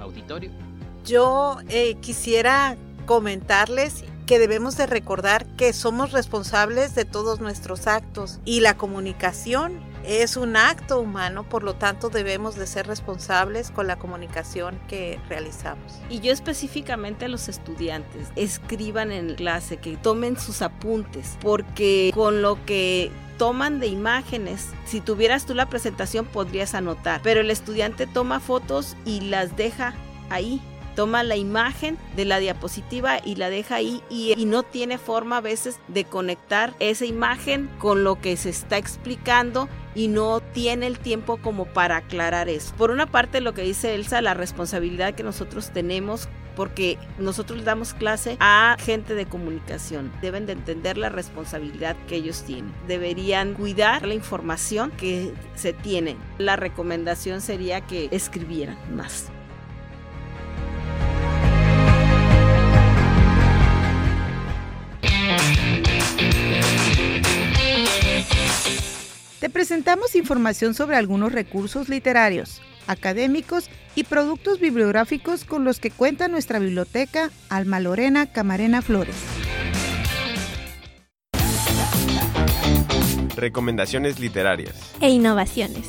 auditorio? 0.00 0.50
Yo 1.04 1.58
eh, 1.68 1.94
quisiera 2.00 2.76
comentarles 3.06 4.04
que 4.26 4.38
debemos 4.40 4.76
de 4.76 4.86
recordar 4.86 5.46
que 5.56 5.72
somos 5.72 6.10
responsables 6.10 6.94
de 6.94 7.04
todos 7.04 7.40
nuestros 7.40 7.86
actos 7.86 8.40
y 8.44 8.60
la 8.60 8.76
comunicación 8.76 9.80
es 10.06 10.36
un 10.36 10.56
acto 10.56 11.00
humano, 11.00 11.42
por 11.42 11.62
lo 11.62 11.74
tanto 11.74 12.10
debemos 12.10 12.54
de 12.54 12.66
ser 12.66 12.86
responsables 12.86 13.70
con 13.70 13.86
la 13.86 13.96
comunicación 13.96 14.78
que 14.88 15.18
realizamos. 15.28 16.00
Y 16.08 16.20
yo 16.20 16.32
específicamente 16.32 17.24
a 17.24 17.28
los 17.28 17.48
estudiantes, 17.48 18.28
escriban 18.36 19.10
en 19.10 19.34
clase, 19.34 19.78
que 19.78 19.96
tomen 19.96 20.38
sus 20.38 20.62
apuntes, 20.62 21.36
porque 21.40 22.12
con 22.14 22.40
lo 22.40 22.64
que 22.64 23.10
toman 23.36 23.80
de 23.80 23.88
imágenes. 23.88 24.68
Si 24.86 25.00
tuvieras 25.00 25.44
tú 25.44 25.54
la 25.54 25.68
presentación 25.68 26.24
podrías 26.24 26.74
anotar, 26.74 27.20
pero 27.22 27.40
el 27.40 27.50
estudiante 27.50 28.06
toma 28.06 28.40
fotos 28.40 28.96
y 29.04 29.20
las 29.22 29.56
deja 29.56 29.94
ahí 30.30 30.62
toma 30.96 31.22
la 31.22 31.36
imagen 31.36 31.98
de 32.16 32.24
la 32.24 32.38
diapositiva 32.38 33.18
y 33.22 33.36
la 33.36 33.50
deja 33.50 33.76
ahí 33.76 34.02
y, 34.08 34.34
no 34.46 34.62
tiene 34.62 34.96
forma 34.96 35.36
a 35.36 35.40
veces 35.42 35.78
de 35.88 36.04
conectar 36.04 36.74
esa 36.80 37.04
imagen 37.04 37.70
con 37.78 38.02
lo 38.02 38.18
que 38.18 38.36
se 38.36 38.48
está 38.48 38.78
explicando 38.78 39.68
y 39.96 40.08
no 40.08 40.40
tiene 40.40 40.86
el 40.86 40.98
tiempo 40.98 41.38
como 41.38 41.64
para 41.64 41.96
aclarar 41.96 42.48
eso. 42.48 42.72
Por 42.76 42.90
una 42.90 43.06
parte, 43.06 43.40
lo 43.40 43.54
que 43.54 43.62
dice 43.62 43.94
Elsa, 43.94 44.20
la 44.20 44.34
responsabilidad 44.34 45.14
que 45.14 45.24
nosotros 45.24 45.70
tenemos 45.72 46.28
porque 46.54 46.98
nosotros 47.18 47.64
damos 47.64 47.94
clase 47.94 48.36
a 48.40 48.76
gente 48.80 49.14
de 49.14 49.26
comunicación. 49.26 50.10
Deben 50.22 50.46
de 50.46 50.52
entender 50.52 50.96
la 50.96 51.10
responsabilidad 51.10 51.96
que 52.08 52.16
ellos 52.16 52.42
tienen. 52.44 52.72
Deberían 52.88 53.54
cuidar 53.54 54.06
la 54.06 54.14
información 54.14 54.90
que 54.92 55.32
se 55.54 55.72
tiene. 55.72 56.16
La 56.38 56.56
recomendación 56.56 57.40
sería 57.40 57.82
que 57.82 58.08
escribieran 58.10 58.78
más. 58.94 59.30
Te 69.40 69.50
presentamos 69.50 70.14
información 70.14 70.72
sobre 70.72 70.96
algunos 70.96 71.30
recursos 71.30 71.90
literarios, 71.90 72.62
académicos 72.86 73.68
y 73.94 74.04
productos 74.04 74.60
bibliográficos 74.60 75.44
con 75.44 75.62
los 75.62 75.78
que 75.78 75.90
cuenta 75.90 76.28
nuestra 76.28 76.58
biblioteca 76.58 77.30
Alma 77.50 77.78
Lorena 77.78 78.32
Camarena 78.32 78.80
Flores. 78.80 79.14
Recomendaciones 83.36 84.18
literarias. 84.18 84.74
E 85.02 85.10
innovaciones. 85.10 85.84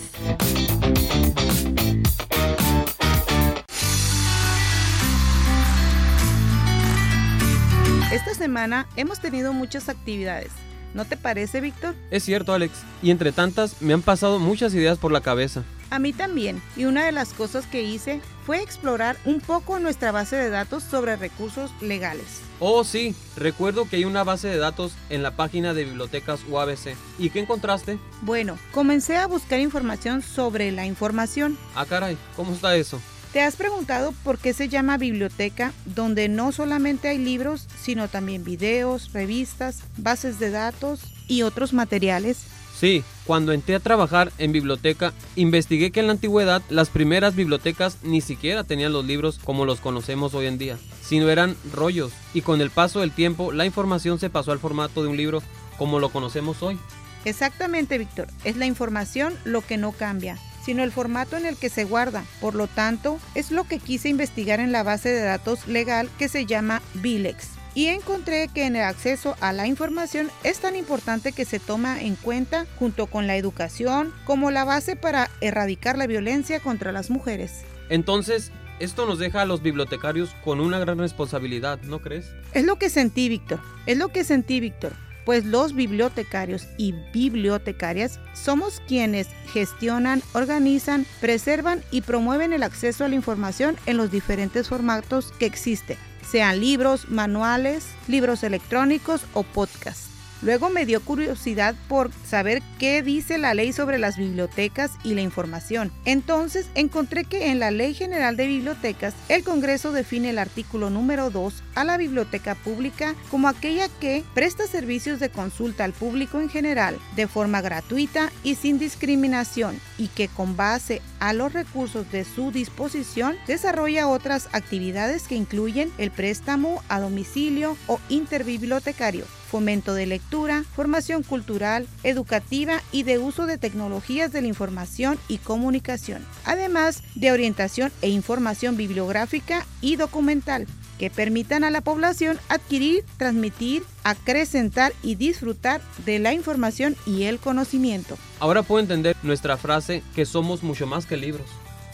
Esta 8.12 8.34
semana 8.34 8.90
hemos 8.98 9.22
tenido 9.22 9.54
muchas 9.54 9.88
actividades. 9.88 10.67
¿No 10.94 11.06
te 11.06 11.18
parece, 11.18 11.62
Víctor? 11.62 11.96
Es 12.12 12.24
cierto, 12.24 12.54
Alex. 12.54 12.74
Y 13.02 13.12
entre 13.12 13.32
tantas, 13.32 13.82
me 13.82 13.94
han 13.94 14.02
pasado 14.02 14.40
muchas 14.40 14.74
ideas 14.74 14.98
por 14.98 15.12
la 15.12 15.22
cabeza. 15.22 15.64
A 15.90 16.00
mí 16.00 16.12
también. 16.12 16.62
Y 16.76 16.86
una 16.86 17.06
de 17.06 17.12
las 17.12 17.34
cosas 17.34 17.66
que 17.66 17.82
hice 17.84 18.22
fue 18.46 18.62
explorar 18.62 19.18
un 19.26 19.40
poco 19.40 19.80
nuestra 19.80 20.12
base 20.12 20.36
de 20.36 20.50
datos 20.50 20.84
sobre 20.84 21.16
recursos 21.16 21.72
legales. 21.82 22.42
Oh, 22.60 22.84
sí. 22.84 23.16
Recuerdo 23.36 23.88
que 23.88 23.98
hay 23.98 24.06
una 24.06 24.24
base 24.24 24.48
de 24.48 24.58
datos 24.58 24.94
en 25.10 25.24
la 25.24 25.36
página 25.36 25.74
de 25.74 25.86
bibliotecas 25.86 26.42
UABC. 26.50 26.96
¿Y 27.20 27.30
qué 27.30 27.40
encontraste? 27.40 28.00
Bueno, 28.22 28.58
comencé 28.72 29.18
a 29.18 29.28
buscar 29.28 29.60
información 29.60 30.22
sobre 30.22 30.72
la 30.72 30.86
información. 30.86 31.58
Ah, 31.76 31.86
caray. 31.86 32.18
¿Cómo 32.36 32.54
está 32.54 32.76
eso? 32.76 33.00
¿Te 33.34 33.42
has 33.42 33.58
preguntado 33.58 34.14
por 34.24 34.38
qué 34.38 34.54
se 34.54 34.70
llama 34.70 34.98
biblioteca 34.98 35.74
donde 35.86 36.30
no 36.30 36.52
solamente 36.54 37.10
hay 37.10 37.18
libros, 37.18 37.68
sino 37.80 38.08
también 38.08 38.44
videos, 38.44 39.12
revistas, 39.12 39.82
bases 39.98 40.40
de 40.40 40.50
datos 40.50 41.02
y 41.28 41.42
otros 41.42 41.74
materiales? 41.74 42.46
Sí, 42.80 43.04
cuando 43.26 43.52
entré 43.52 43.76
a 43.76 43.80
trabajar 43.80 44.32
en 44.38 44.54
biblioteca, 44.54 45.12
investigué 45.36 45.92
que 45.92 46.00
en 46.00 46.08
la 46.08 46.14
antigüedad 46.14 46.62
las 46.70 46.90
primeras 46.90 47.36
bibliotecas 47.36 47.98
ni 48.04 48.22
siquiera 48.22 48.64
tenían 48.64 48.94
los 48.94 49.06
libros 49.06 49.40
como 49.44 49.66
los 49.66 49.82
conocemos 49.82 50.34
hoy 50.34 50.46
en 50.46 50.58
día, 50.58 50.78
sino 51.02 51.30
eran 51.30 51.58
rollos, 51.74 52.14
y 52.34 52.42
con 52.42 52.62
el 52.62 52.70
paso 52.70 53.02
del 53.02 53.12
tiempo 53.12 53.52
la 53.52 53.66
información 53.66 54.20
se 54.20 54.30
pasó 54.30 54.52
al 54.52 54.60
formato 54.60 55.02
de 55.02 55.10
un 55.10 55.18
libro 55.18 55.42
como 55.78 56.00
lo 56.00 56.10
conocemos 56.10 56.62
hoy. 56.62 56.80
Exactamente, 57.26 57.98
Víctor, 57.98 58.28
es 58.44 58.56
la 58.56 58.68
información 58.68 59.34
lo 59.44 59.62
que 59.62 59.78
no 59.78 59.92
cambia 59.92 60.38
sino 60.68 60.84
el 60.84 60.92
formato 60.92 61.38
en 61.38 61.46
el 61.46 61.56
que 61.56 61.70
se 61.70 61.86
guarda. 61.86 62.26
Por 62.42 62.54
lo 62.54 62.68
tanto, 62.68 63.22
es 63.36 63.52
lo 63.52 63.64
que 63.64 63.80
quise 63.80 64.10
investigar 64.10 64.60
en 64.60 64.74
la 64.74 64.84
base 64.84 65.08
de 65.08 65.22
datos 65.22 65.66
legal 65.66 66.10
que 66.20 66.28
se 66.28 66.46
llama 66.46 66.82
Bilex. 66.96 67.52
Y 67.74 67.86
encontré 67.86 68.50
que 68.54 68.66
en 68.66 68.76
el 68.76 68.84
acceso 68.84 69.38
a 69.40 69.54
la 69.54 69.66
información 69.66 70.30
es 70.44 70.60
tan 70.60 70.76
importante 70.76 71.32
que 71.32 71.46
se 71.46 71.60
toma 71.60 72.02
en 72.02 72.16
cuenta 72.16 72.66
junto 72.78 73.08
con 73.08 73.28
la 73.28 73.38
educación 73.38 74.14
como 74.26 74.52
la 74.52 74.66
base 74.66 74.98
para 74.98 75.30
erradicar 75.40 75.98
la 75.98 76.06
violencia 76.06 76.60
contra 76.60 76.92
las 76.92 77.10
mujeres. 77.10 77.62
Entonces, 77.88 78.52
esto 78.82 79.06
nos 79.06 79.20
deja 79.20 79.44
a 79.44 79.46
los 79.46 79.62
bibliotecarios 79.62 80.36
con 80.44 80.60
una 80.60 80.80
gran 80.80 80.98
responsabilidad, 80.98 81.80
¿no 81.84 82.00
crees? 82.00 82.26
Es 82.52 82.66
lo 82.66 82.78
que 82.78 82.90
sentí, 82.90 83.30
Víctor. 83.30 83.62
Es 83.86 83.98
lo 83.98 84.10
que 84.10 84.26
sentí, 84.26 84.60
Víctor 84.60 85.07
pues 85.28 85.44
los 85.44 85.74
bibliotecarios 85.74 86.70
y 86.78 86.94
bibliotecarias 87.12 88.22
somos 88.34 88.82
quienes 88.88 89.28
gestionan, 89.52 90.24
organizan, 90.32 91.06
preservan 91.20 91.84
y 91.92 92.00
promueven 92.00 92.54
el 92.54 92.64
acceso 92.64 93.04
a 93.04 93.10
la 93.10 93.16
información 93.16 93.76
en 93.88 93.98
los 93.98 94.10
diferentes 94.10 94.70
formatos 94.70 95.34
que 95.38 95.46
existen, 95.46 95.98
sean 96.26 96.62
libros, 96.62 97.10
manuales, 97.10 97.90
libros 98.08 98.42
electrónicos 98.42 99.26
o 99.34 99.44
podcasts. 99.44 100.07
Luego 100.42 100.70
me 100.70 100.86
dio 100.86 101.02
curiosidad 101.02 101.76
por 101.88 102.12
saber 102.26 102.62
qué 102.78 103.02
dice 103.02 103.38
la 103.38 103.54
ley 103.54 103.74
sobre 103.74 103.98
las 103.98 104.18
bibliotecas 104.18 104.92
y 105.04 105.16
la 105.16 105.22
información. 105.22 105.92
Entonces 106.06 106.68
encontré 106.76 107.26
que 107.26 107.50
en 107.50 107.60
la 107.60 107.72
Ley 107.72 107.94
General 107.94 108.38
de 108.38 108.48
Bibliotecas 108.48 109.16
el 109.30 109.44
Congreso 109.44 109.92
define 109.92 110.30
el 110.30 110.38
artículo 110.38 110.90
número 110.90 111.30
2 111.32 111.64
a 111.76 111.84
la 111.84 111.98
biblioteca 111.98 112.56
pública 112.56 113.16
como 113.32 113.48
aquella 113.48 113.90
que 114.00 114.24
presta 114.34 114.68
servicios 114.68 115.20
de 115.20 115.30
consulta 115.30 115.84
al 115.84 115.94
público 115.94 116.40
en 116.40 116.50
general 116.50 117.00
de 117.16 117.28
forma 117.28 117.62
gratuita 117.62 118.32
y 118.44 118.56
sin 118.56 118.78
discriminación 118.78 119.80
y 119.98 120.08
que 120.08 120.28
con 120.28 120.56
base 120.56 121.02
a 121.20 121.34
los 121.34 121.54
recursos 121.54 122.12
de 122.12 122.26
su 122.26 122.52
disposición 122.52 123.38
desarrolla 123.48 124.08
otras 124.08 124.50
actividades 124.52 125.28
que 125.28 125.36
incluyen 125.36 125.92
el 125.98 126.12
préstamo 126.12 126.84
a 126.90 127.00
domicilio 127.00 127.76
o 127.88 128.00
interbibliotecario 128.10 129.26
fomento 129.48 129.94
de 129.94 130.06
lectura, 130.06 130.64
formación 130.76 131.24
cultural, 131.24 131.88
educativa 132.04 132.82
y 132.92 133.04
de 133.04 133.18
uso 133.18 133.46
de 133.48 133.58
tecnologías 133.58 134.32
de 134.32 134.42
la 134.42 134.48
información 134.48 135.18
y 135.28 135.40
comunicación, 135.40 136.24
además 136.46 137.02
de 137.16 137.32
orientación 137.32 137.92
e 138.02 138.10
información 138.10 138.78
bibliográfica 138.78 139.66
y 139.82 139.96
documental 139.96 140.68
que 140.98 141.10
permitan 141.10 141.64
a 141.64 141.70
la 141.70 141.82
población 141.82 142.40
adquirir, 142.50 143.06
transmitir, 143.18 143.84
acrecentar 144.04 144.94
y 145.04 145.16
disfrutar 145.16 145.82
de 146.06 146.20
la 146.20 146.34
información 146.34 146.96
y 147.06 147.24
el 147.24 147.40
conocimiento. 147.40 148.18
Ahora 148.40 148.64
puedo 148.64 148.82
entender 148.82 149.16
nuestra 149.24 149.58
frase 149.58 150.04
que 150.16 150.26
somos 150.26 150.64
mucho 150.64 150.88
más 150.88 151.06
que 151.06 151.18
libros 151.18 151.48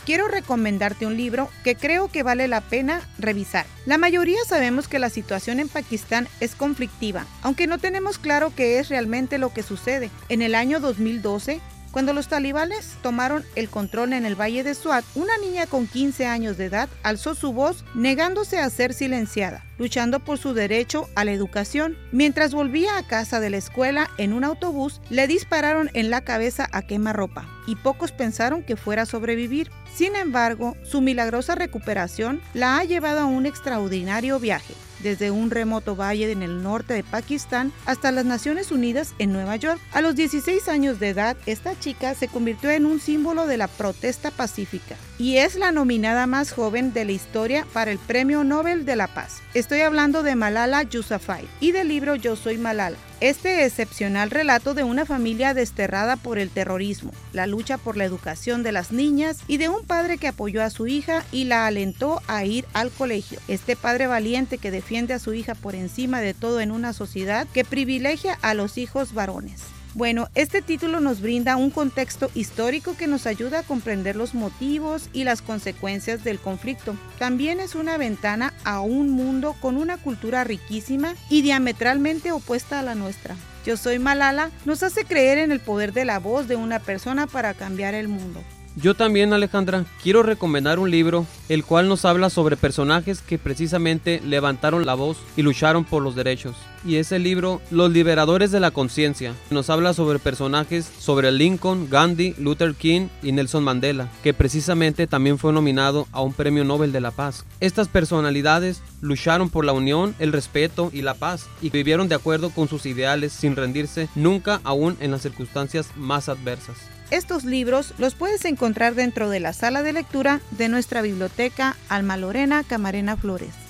quiero 0.06 0.28
recomendarte 0.28 1.06
un 1.06 1.18
libro 1.18 1.50
que 1.64 1.76
creo 1.76 2.08
que 2.08 2.24
vale 2.24 2.48
la 2.48 2.62
pena 2.62 3.02
revisar. 3.18 3.66
La 3.86 3.98
mayoría 3.98 4.40
sabemos 4.48 4.88
que 4.88 5.00
la 5.00 5.10
situación 5.10 5.60
en 5.60 5.70
Pakistán 5.70 6.28
es 6.40 6.56
conflictiva, 6.56 7.26
aunque 7.42 7.68
no 7.68 7.78
tenemos 7.78 8.18
claro 8.18 8.54
qué 8.56 8.80
es 8.80 8.90
realmente 8.90 9.38
lo 9.38 9.54
que 9.54 9.64
sucede. 9.64 10.10
En 10.30 10.42
el 10.42 10.56
año 10.56 10.80
2012, 10.80 11.62
cuando 11.94 12.12
los 12.14 12.28
talibanes 12.28 12.96
tomaron 13.04 13.46
el 13.56 13.70
control 13.70 14.14
en 14.14 14.26
el 14.26 14.34
valle 14.34 14.64
de 14.64 14.74
Swat, 14.74 15.06
una 15.14 15.38
niña 15.38 15.68
con 15.68 15.86
15 15.86 16.26
años 16.26 16.58
de 16.58 16.66
edad 16.66 16.90
alzó 17.04 17.36
su 17.36 17.54
voz 17.54 17.86
negándose 17.94 18.58
a 18.58 18.68
ser 18.72 18.96
silenciada, 18.96 19.64
luchando 19.78 20.20
por 20.20 20.40
su 20.40 20.56
derecho 20.56 21.08
a 21.14 21.24
la 21.24 21.34
educación. 21.34 21.96
Mientras 22.12 22.56
volvía 22.56 22.98
a 22.98 23.06
casa 23.06 23.40
de 23.40 23.52
la 23.52 23.58
escuela 23.58 24.10
en 24.18 24.34
un 24.34 24.44
autobús, 24.44 25.02
le 25.12 25.28
dispararon 25.28 25.92
en 25.94 26.10
la 26.10 26.22
cabeza 26.22 26.68
a 26.72 26.82
quemarropa 26.82 27.48
y 27.68 27.76
pocos 27.76 28.12
pensaron 28.12 28.64
que 28.64 28.76
fuera 28.76 29.04
a 29.04 29.06
sobrevivir. 29.06 29.70
Sin 29.94 30.16
embargo, 30.16 30.76
su 30.82 31.00
milagrosa 31.00 31.54
recuperación 31.54 32.42
la 32.56 32.80
ha 32.80 32.84
llevado 32.86 33.20
a 33.20 33.26
un 33.26 33.46
extraordinario 33.46 34.40
viaje 34.40 34.74
desde 35.04 35.30
un 35.30 35.52
remoto 35.52 35.96
valle 35.96 36.32
en 36.32 36.42
el 36.42 36.64
norte 36.64 36.94
de 36.94 37.04
Pakistán 37.04 37.72
hasta 37.86 38.12
las 38.12 38.26
Naciones 38.26 38.72
Unidas 38.72 39.14
en 39.20 39.32
Nueva 39.34 39.56
York. 39.58 39.80
A 39.92 40.02
los 40.02 40.16
16 40.16 40.68
años 40.70 41.00
de 41.00 41.10
edad, 41.10 41.38
esta 41.46 41.78
chica 41.80 42.16
se 42.16 42.28
convirtió 42.28 42.72
en 42.72 42.86
un 42.86 43.00
símbolo 43.00 43.46
de 43.46 43.58
la 43.58 43.68
protesta 43.68 44.32
pacífica 44.32 44.96
y 45.20 45.38
es 45.38 45.56
la 45.56 45.72
nominada 45.72 46.26
más 46.26 46.52
joven 46.52 46.94
de 46.94 47.06
la 47.06 47.12
historia 47.12 47.68
para 47.74 47.92
el 47.92 48.00
Premio 48.00 48.44
Nobel 48.44 48.86
de 48.86 48.96
la 48.96 49.08
Paz. 49.08 49.42
Estoy 49.54 49.82
hablando 49.82 50.24
de 50.24 50.36
Malala 50.36 50.84
Yousafzai 50.84 51.48
y 51.60 51.72
del 51.72 51.90
libro 51.90 52.16
Yo 52.16 52.36
soy 52.36 52.58
Malala. 52.58 52.98
Este 53.20 53.66
excepcional 53.66 54.32
relato 54.32 54.74
de 54.74 54.84
una 54.84 55.06
familia 55.06 55.54
desterrada 55.54 56.18
por 56.18 56.40
el 56.40 56.50
terrorismo, 56.50 57.12
la 57.32 57.48
lucha 57.48 57.78
por 57.78 57.96
la 57.96 58.04
educación 58.04 58.64
de 58.64 58.72
las 58.72 58.92
niñas 58.92 59.40
y 59.48 59.58
de 59.58 59.70
un 59.70 59.86
padre 59.86 60.18
que 60.18 60.28
apoyó 60.28 60.62
a 60.62 60.70
su 60.70 60.88
hija 60.88 61.24
y 61.32 61.46
la 61.46 61.66
alentó 61.66 62.22
a 62.28 62.44
ir 62.44 62.66
al 62.74 62.92
colegio. 62.92 63.40
Este 63.48 63.76
padre 63.76 64.08
valiente 64.08 64.58
que 64.58 64.72
defiende 64.72 65.14
a 65.14 65.20
su 65.20 65.34
hija 65.34 65.56
por 65.56 65.76
encima 65.76 66.20
de 66.20 66.34
todo 66.34 66.60
en 66.60 66.72
una 66.72 66.92
sociedad 66.92 67.48
que 67.54 67.64
privilegia 67.64 68.38
a 68.42 68.54
los 68.54 68.78
hijos 68.78 69.14
varones. 69.14 69.62
Bueno, 69.96 70.28
este 70.34 70.64
título 70.64 71.00
nos 71.00 71.22
brinda 71.22 71.56
un 71.56 71.70
contexto 71.70 72.32
histórico 72.34 72.98
que 72.98 73.06
nos 73.06 73.28
ayuda 73.28 73.60
a 73.60 73.64
comprender 73.64 74.16
los 74.16 74.34
motivos 74.34 75.08
y 75.14 75.24
las 75.24 75.44
consecuencias 75.44 76.24
del 76.24 76.40
conflicto. 76.40 76.96
También 77.20 77.60
es 77.60 77.76
una 77.76 77.98
ventana 77.98 78.54
a 78.64 78.80
un 78.82 79.12
mundo 79.12 79.56
con 79.62 79.78
una 79.78 79.98
cultura 79.98 80.44
riquísima 80.44 81.14
y 81.30 81.44
diametralmente 81.44 82.32
opuesta 82.32 82.80
a 82.80 82.84
la 82.84 82.96
nuestra. 82.96 83.36
Yo 83.68 83.78
soy 83.78 84.00
Malala 84.00 84.50
nos 84.66 84.82
hace 84.82 85.06
creer 85.06 85.38
en 85.38 85.52
el 85.52 85.60
poder 85.60 85.94
de 85.94 86.06
la 86.06 86.18
voz 86.18 86.48
de 86.48 86.56
una 86.56 86.80
persona 86.80 87.28
para 87.28 87.54
cambiar 87.54 87.94
el 87.94 88.08
mundo. 88.08 88.42
Yo 88.76 88.96
también, 88.96 89.32
Alejandra, 89.32 89.86
quiero 90.02 90.24
recomendar 90.24 90.80
un 90.80 90.90
libro 90.90 91.28
el 91.50 91.64
cual 91.64 91.88
nos 91.88 92.06
habla 92.06 92.32
sobre 92.32 92.58
personajes 92.58 93.22
que 93.22 93.38
precisamente 93.38 94.20
levantaron 94.26 94.88
la 94.88 94.96
voz 94.96 95.20
y 95.38 95.44
lucharon 95.44 95.86
por 95.86 96.02
los 96.02 96.16
derechos. 96.16 96.56
Y 96.86 96.98
es 96.98 97.12
el 97.12 97.24
libro 97.24 97.62
Los 97.72 97.92
Liberadores 97.92 98.52
de 98.52 98.60
la 98.60 98.72
Conciencia. 98.72 99.34
Nos 99.50 99.70
habla 99.70 99.94
sobre 99.94 100.20
personajes 100.20 100.90
sobre 101.00 101.32
Lincoln, 101.32 101.90
Gandhi, 101.90 102.36
Luther 102.38 102.76
King 102.76 103.08
y 103.22 103.32
Nelson 103.32 103.64
Mandela, 103.64 104.10
que 104.24 104.34
precisamente 104.34 105.08
también 105.08 105.38
fue 105.38 105.54
nominado 105.54 106.08
a 106.12 106.22
un 106.22 106.34
premio 106.34 106.64
Nobel 106.64 106.92
de 106.92 107.02
la 107.02 107.12
Paz. 107.12 107.46
Estas 107.60 107.88
personalidades 107.88 108.82
lucharon 109.02 109.50
por 109.50 109.66
la 109.66 109.74
unión, 109.74 110.16
el 110.20 110.34
respeto 110.34 110.90
y 110.94 111.02
la 111.02 111.14
paz 111.14 111.48
y 111.62 111.70
vivieron 111.70 112.08
de 112.08 112.16
acuerdo 112.16 112.50
con 112.50 112.68
sus 112.68 112.86
ideales 112.86 113.34
sin 113.34 113.56
rendirse 113.56 114.10
nunca 114.16 114.62
aún 114.64 114.98
en 115.00 115.12
las 115.12 115.22
circunstancias 115.22 115.90
más 115.96 116.30
adversas. 116.30 116.78
Estos 117.12 117.44
libros 117.44 117.94
los 118.00 118.16
puedes 118.16 118.44
encontrar 118.46 118.96
dentro 118.96 119.30
de 119.30 119.40
la 119.40 119.54
sala 119.54 119.84
de 119.84 119.94
lectura 119.94 120.42
de 120.52 120.68
nuestra 120.68 121.02
biblioteca 121.02 121.76
Alma 121.90 122.18
Lorena 122.18 122.64
Camarena 122.64 123.18
Flores. 123.18 123.63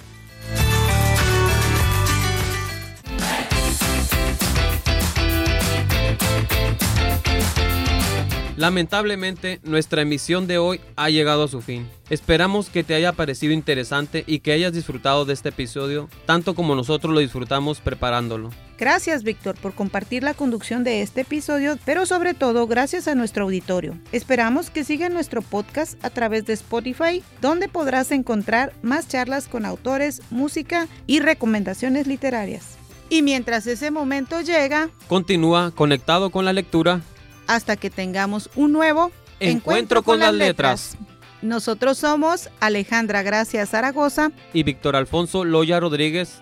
Lamentablemente, 8.55 9.59
nuestra 9.63 10.03
emisión 10.03 10.45
de 10.45 10.59
hoy 10.59 10.79
ha 10.95 11.09
llegado 11.09 11.43
a 11.43 11.47
su 11.47 11.61
fin. 11.61 11.89
Esperamos 12.11 12.69
que 12.69 12.83
te 12.83 12.93
haya 12.93 13.11
parecido 13.11 13.51
interesante 13.51 14.23
y 14.27 14.39
que 14.39 14.51
hayas 14.51 14.73
disfrutado 14.73 15.25
de 15.25 15.33
este 15.33 15.49
episodio 15.49 16.07
tanto 16.27 16.53
como 16.53 16.75
nosotros 16.75 17.13
lo 17.13 17.19
disfrutamos 17.19 17.79
preparándolo. 17.79 18.51
Gracias 18.77 19.23
Víctor 19.23 19.55
por 19.55 19.73
compartir 19.73 20.23
la 20.23 20.33
conducción 20.33 20.83
de 20.83 21.01
este 21.01 21.21
episodio, 21.21 21.79
pero 21.85 22.05
sobre 22.05 22.33
todo 22.33 22.67
gracias 22.67 23.07
a 23.07 23.15
nuestro 23.15 23.45
auditorio. 23.45 23.97
Esperamos 24.11 24.69
que 24.69 24.83
sigan 24.83 25.13
nuestro 25.13 25.41
podcast 25.41 26.03
a 26.05 26.11
través 26.11 26.45
de 26.45 26.53
Spotify, 26.53 27.23
donde 27.41 27.69
podrás 27.69 28.11
encontrar 28.11 28.73
más 28.83 29.07
charlas 29.07 29.47
con 29.47 29.65
autores, 29.65 30.21
música 30.29 30.87
y 31.07 31.19
recomendaciones 31.19 32.05
literarias. 32.05 32.77
Y 33.09 33.21
mientras 33.21 33.67
ese 33.67 33.91
momento 33.91 34.41
llega, 34.41 34.89
continúa 35.07 35.71
conectado 35.71 36.29
con 36.29 36.45
la 36.45 36.53
lectura 36.53 37.01
hasta 37.47 37.75
que 37.75 37.89
tengamos 37.89 38.49
un 38.55 38.71
nuevo 38.71 39.11
encuentro, 39.39 40.03
con, 40.03 40.19
las 40.19 40.33
letras. 40.33 40.97
Nosotros 41.41 41.97
somos 41.97 42.49
Alejandra 42.59 43.21
Gracia 43.21 43.65
Zaragoza 43.65 44.31
y 44.53 44.63
Víctor 44.63 44.95
Alfonso 44.95 45.43
Loya 45.43 45.79
Rodríguez. 45.79 46.41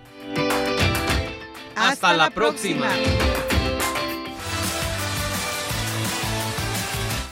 Hasta, 1.76 2.14
la, 2.14 2.30
próxima. 2.30 2.88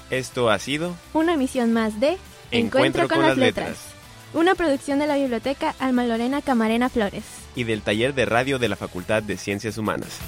Esto 0.10 0.50
ha 0.50 0.58
sido 0.58 0.96
una 1.14 1.36
emisión 1.36 1.72
más 1.72 2.00
de 2.00 2.18
Encuentro, 2.52 3.08
con, 3.08 3.22
las 3.22 3.38
letras. 3.38 3.78
Una 4.34 4.56
producción 4.56 4.98
de 4.98 5.06
la 5.06 5.18
Biblioteca 5.18 5.76
Alma 5.80 6.04
Lorena 6.06 6.42
Camarena 6.42 6.90
Flores. 6.90 7.24
Y 7.56 7.64
del 7.64 7.84
Taller 7.84 8.16
de 8.16 8.26
Radio 8.26 8.58
de 8.58 8.70
la 8.70 8.76
Facultad 8.76 9.22
de 9.22 9.38
Ciencias 9.38 9.78
Humanas. 9.78 10.20